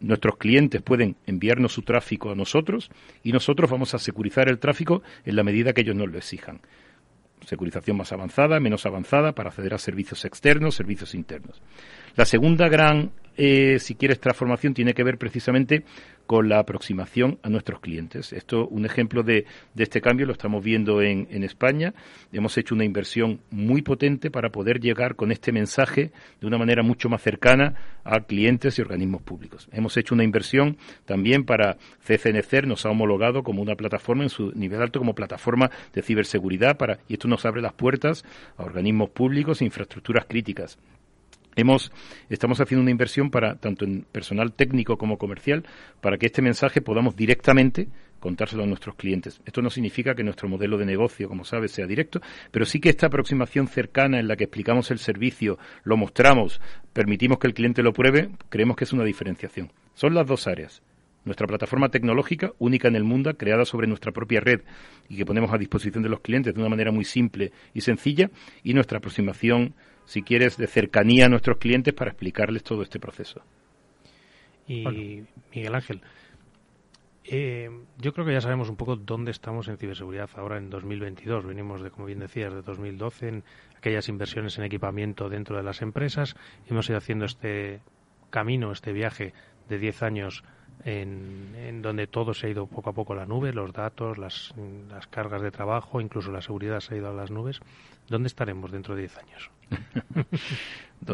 [0.00, 2.90] nuestros clientes pueden enviarnos su tráfico a nosotros
[3.22, 6.60] y nosotros vamos a securizar el tráfico en la medida que ellos nos lo exijan.
[7.44, 11.62] Securización más avanzada, menos avanzada para acceder a servicios externos, servicios internos.
[12.16, 15.84] La segunda gran, eh, si quieres, transformación tiene que ver precisamente
[16.26, 18.32] con la aproximación a nuestros clientes.
[18.32, 21.94] Esto, un ejemplo de, este cambio lo estamos viendo en, España.
[22.32, 26.10] Hemos hecho una inversión muy potente para poder llegar con este mensaje
[26.40, 29.68] de una manera mucho más cercana a clientes y organismos públicos.
[29.72, 30.76] Hemos hecho una inversión
[31.06, 35.70] también para CCNCER, nos ha homologado como una plataforma en su nivel alto como plataforma
[35.94, 38.24] de ciberseguridad para, y esto nos abre las puertas
[38.56, 40.76] a organismos públicos e infraestructuras críticas.
[41.58, 41.90] Hemos,
[42.28, 45.64] estamos haciendo una inversión para, tanto en personal técnico como comercial,
[46.00, 47.88] para que este mensaje podamos directamente
[48.20, 49.40] contárselo a nuestros clientes.
[49.44, 52.20] Esto no significa que nuestro modelo de negocio, como sabes, sea directo,
[52.52, 56.60] pero sí que esta aproximación cercana en la que explicamos el servicio, lo mostramos,
[56.92, 59.72] permitimos que el cliente lo pruebe, creemos que es una diferenciación.
[59.94, 60.84] Son las dos áreas.
[61.24, 64.60] Nuestra plataforma tecnológica, única en el mundo, creada sobre nuestra propia red
[65.08, 68.30] y que ponemos a disposición de los clientes de una manera muy simple y sencilla,
[68.62, 69.74] y nuestra aproximación
[70.08, 73.42] si quieres, de cercanía a nuestros clientes para explicarles todo este proceso.
[74.66, 75.22] Y
[75.54, 76.00] Miguel Ángel,
[77.24, 81.44] eh, yo creo que ya sabemos un poco dónde estamos en ciberseguridad ahora en 2022.
[81.44, 83.44] Venimos de, como bien decías, de 2012 en
[83.76, 86.36] aquellas inversiones en equipamiento dentro de las empresas.
[86.68, 87.82] Hemos ido haciendo este
[88.30, 89.34] camino, este viaje
[89.68, 90.42] de 10 años
[90.84, 94.18] en, en, donde todo se ha ido poco a poco a la nube, los datos,
[94.18, 94.54] las,
[94.88, 97.60] las cargas de trabajo, incluso la seguridad se ha ido a las nubes.
[98.08, 99.50] ¿Dónde estaremos dentro de 10 años?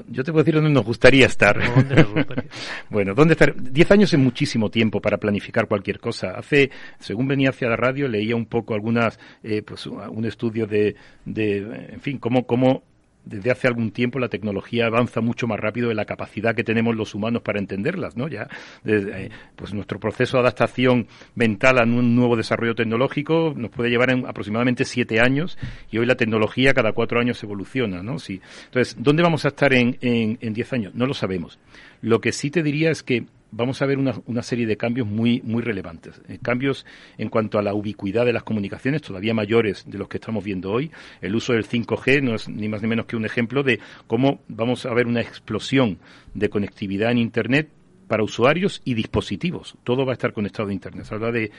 [0.08, 1.60] Yo te puedo decir dónde nos gustaría estar.
[2.90, 3.54] bueno, ¿dónde estar?
[3.54, 6.30] Diez años es muchísimo tiempo para planificar cualquier cosa.
[6.30, 10.96] Hace, según venía hacia la radio, leía un poco algunas, eh, pues un estudio de,
[11.24, 12.82] de, en fin, cómo, cómo
[13.25, 16.95] desde hace algún tiempo la tecnología avanza mucho más rápido de la capacidad que tenemos
[16.95, 18.29] los humanos para entenderlas, ¿no?
[18.29, 18.49] Ya,
[18.85, 24.11] eh, pues nuestro proceso de adaptación mental a un nuevo desarrollo tecnológico nos puede llevar
[24.11, 25.59] en aproximadamente siete años
[25.91, 28.18] y hoy la tecnología cada cuatro años evoluciona, ¿no?
[28.18, 28.41] Sí.
[28.66, 29.97] Entonces, ¿dónde vamos a estar en,
[30.41, 30.95] diez años?
[30.95, 31.59] No lo sabemos.
[32.01, 33.25] Lo que sí te diría es que
[33.57, 36.20] vamos a ver una, serie de cambios muy, muy relevantes.
[36.28, 36.84] Eh, cambios
[37.18, 40.70] en cuanto a la ubicuidad de las comunicaciones, todavía mayores de los que estamos viendo
[40.70, 40.90] hoy.
[41.20, 44.40] El uso del 5G no es ni más ni menos que un ejemplo de cómo
[44.48, 45.98] vamos a ver una explosión
[46.34, 47.68] de conectividad en Internet
[48.09, 49.76] para usuarios y dispositivos.
[49.84, 51.05] Todo va a estar conectado a Internet.
[51.07, 51.50] Se habla de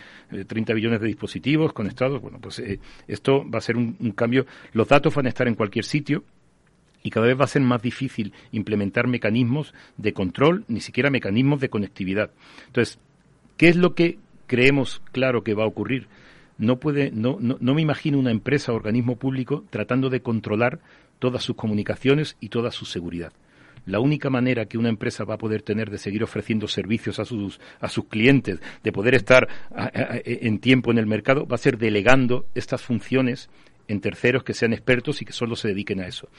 [0.46, 2.22] 30 eh, billones de dispositivos conectados.
[2.22, 4.46] Bueno, pues eh, esto va a ser un cambio.
[4.74, 6.24] Los datos van a estar en cualquier sitio
[7.06, 11.62] y cada vez va a ser más difícil implementar mecanismos de control, ni siquiera mecanismos
[11.62, 12.32] de conectividad.
[12.66, 12.98] Entonces,
[13.58, 16.08] ¿qué es lo que creemos claro que va a ocurrir?
[16.58, 20.80] No, puede, no, no, no me imagino una empresa o organismo público tratando de controlar
[21.20, 23.34] todas sus comunicaciones y toda su seguridad.
[23.86, 27.26] La única manera que una empresa va a poder tener de seguir ofreciendo servicios a
[27.26, 29.48] sus, a sus clientes, de poder estar
[30.26, 33.48] en tiempo en el mercado, va a ser delegando estas funciones
[33.88, 36.30] en terceros que sean expertos y que solo se dediquen a eso.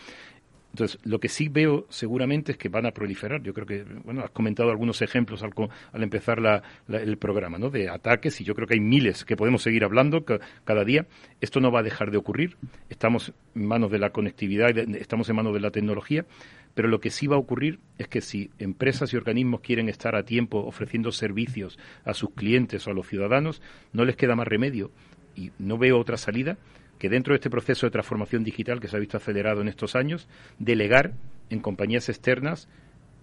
[0.76, 3.42] Entonces, lo que sí veo seguramente es que van a proliferar.
[3.42, 5.54] Yo creo que, bueno, has comentado algunos ejemplos al,
[5.90, 7.70] al empezar la, el programa, ¿no?
[7.70, 11.06] De ataques, y yo creo que hay miles que podemos seguir hablando cada día.
[11.40, 12.58] Esto no va a dejar de ocurrir.
[12.90, 16.26] Estamos en manos de la conectividad, estamos en manos de la tecnología,
[16.74, 20.14] pero lo que sí va a ocurrir es que si empresas y organismos quieren estar
[20.14, 23.62] a tiempo ofreciendo servicios a sus clientes o a los ciudadanos,
[23.94, 24.90] no les queda más remedio,
[25.34, 26.58] y no veo otra salida,
[26.98, 29.96] que dentro de este proceso de transformación digital que se ha visto acelerado en estos
[29.96, 30.28] años,
[30.58, 31.12] delegar
[31.50, 32.68] en compañías externas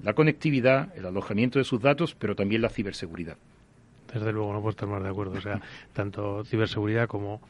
[0.02, 3.38] la conectividad, el alojamiento de sus datos, pero también la ciberseguridad.
[4.14, 5.38] Desde luego, no puedo estar más de acuerdo.
[5.38, 5.62] O sea,
[5.94, 7.42] tanto ciberseguridad como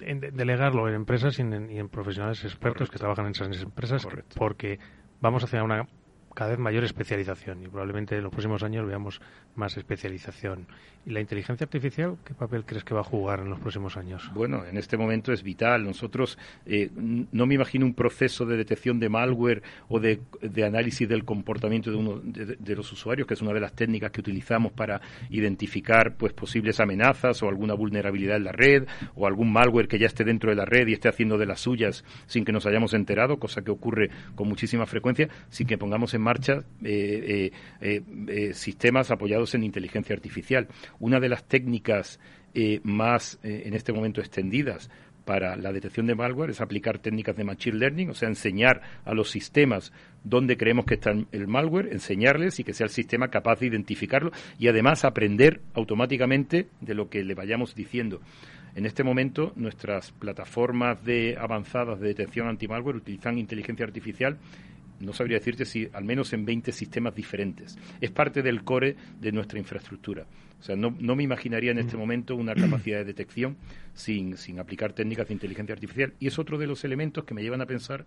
[0.00, 2.92] en delegarlo en empresas y en, y en profesionales expertos Correcto.
[2.92, 4.36] que trabajan en esas empresas, Correcto.
[4.38, 4.78] porque
[5.20, 5.88] vamos hacia una
[6.34, 9.20] cada vez mayor especialización y probablemente en los próximos años veamos
[9.54, 10.66] más especialización.
[11.06, 14.30] ¿Y la inteligencia artificial qué papel crees que va a jugar en los próximos años?
[14.34, 15.84] Bueno, en este momento es vital.
[15.84, 21.08] Nosotros eh, no me imagino un proceso de detección de malware o de, de análisis
[21.08, 24.72] del comportamiento de, uno, de, los usuarios, que es una de las técnicas que utilizamos
[24.72, 25.00] para
[25.30, 30.06] identificar pues posibles amenazas o alguna vulnerabilidad en la red o algún malware que ya
[30.06, 32.92] esté dentro de la red y esté haciendo de las suyas sin que nos hayamos
[32.92, 37.50] enterado, cosa que ocurre con muchísima frecuencia, sin que pongamos en marcha eh,
[37.80, 40.68] eh, eh, sistemas apoyados en inteligencia artificial.
[41.00, 42.20] Una de las técnicas
[42.82, 44.90] más en este momento extendidas
[45.24, 49.14] para la detección de malware es aplicar técnicas de machine learning, o sea, enseñar a
[49.14, 49.92] los sistemas
[50.24, 54.32] dónde creemos que está el malware, enseñarles y que sea el sistema capaz de identificarlo
[54.58, 58.20] y además aprender automáticamente de lo que le vayamos diciendo.
[58.74, 64.38] En este momento, nuestras plataformas de avanzadas de detección anti-malware utilizan inteligencia artificial
[65.00, 67.78] no sabría decirte si al menos en 20 sistemas diferentes.
[68.00, 70.26] Es parte del core de nuestra infraestructura.
[70.60, 73.56] O sea, no, no me imaginaría en este momento una capacidad de detección
[73.94, 76.14] sin, sin aplicar técnicas de inteligencia artificial.
[76.18, 78.04] Y es otro de los elementos que me llevan a pensar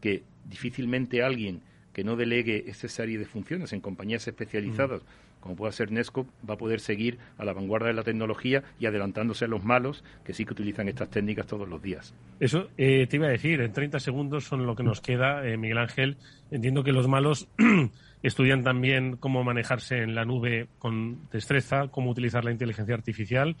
[0.00, 1.62] que difícilmente alguien
[1.92, 5.04] que no delegue esta serie de funciones en compañías especializadas, mm.
[5.40, 8.86] Como pueda ser Nesco, va a poder seguir a la vanguardia de la tecnología y
[8.86, 12.14] adelantándose a los malos que sí que utilizan estas técnicas todos los días.
[12.40, 15.56] Eso eh, te iba a decir, en 30 segundos son lo que nos queda, eh,
[15.56, 16.16] Miguel Ángel.
[16.50, 17.48] Entiendo que los malos
[18.22, 23.56] estudian también cómo manejarse en la nube con destreza, cómo utilizar la inteligencia artificial.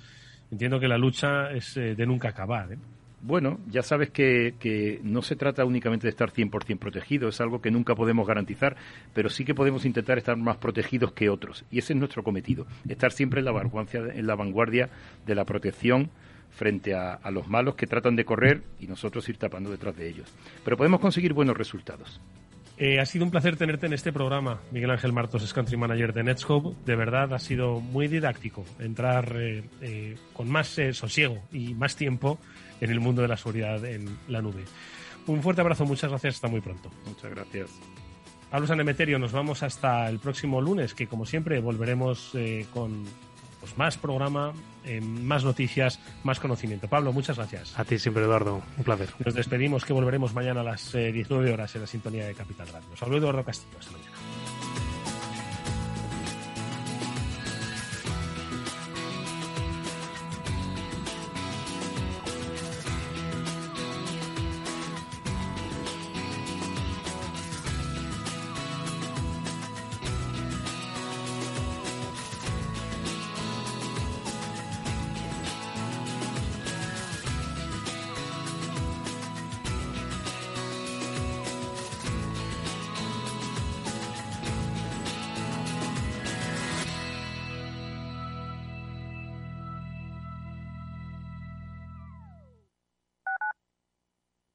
[0.50, 2.68] Entiendo que la lucha es eh, de nunca acabar.
[3.20, 7.70] Bueno, ya sabes que, no se trata únicamente de estar 100% protegido, es algo que
[7.70, 8.76] nunca podemos garantizar,
[9.12, 11.64] pero sí que podemos intentar estar más protegidos que otros.
[11.70, 14.88] Y ese es nuestro cometido, estar siempre en la vanguardia, en la vanguardia
[15.26, 16.10] de la protección
[16.50, 20.08] frente a, a los malos que tratan de correr y nosotros ir tapando detrás de
[20.08, 20.32] ellos.
[20.64, 22.20] Pero podemos conseguir buenos resultados.
[22.80, 26.12] Eh, ha sido un placer tenerte en este programa, Miguel Ángel Martos, es Country Manager
[26.12, 26.76] de Netscope.
[26.86, 32.38] De verdad ha sido muy didáctico entrar eh, eh, con más sosiego y más tiempo
[32.80, 34.64] en el mundo de la seguridad en la nube.
[35.26, 36.90] Un fuerte abrazo, muchas gracias, hasta muy pronto.
[37.06, 37.70] Muchas gracias.
[38.50, 43.04] Pablo San Emeterio, nos vamos hasta el próximo lunes, que como siempre volveremos eh, con
[43.60, 44.54] pues, más programa,
[44.84, 46.88] eh, más noticias, más conocimiento.
[46.88, 47.78] Pablo, muchas gracias.
[47.78, 49.10] A ti siempre, Eduardo, un placer.
[49.22, 52.68] Nos despedimos, que volveremos mañana a las eh, 19 horas en la sintonía de Capital
[52.68, 52.96] Radio.
[52.96, 53.76] Saludos, Eduardo Castillo.
[53.78, 54.17] Hasta mañana.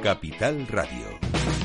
[0.00, 1.59] Capital Radio.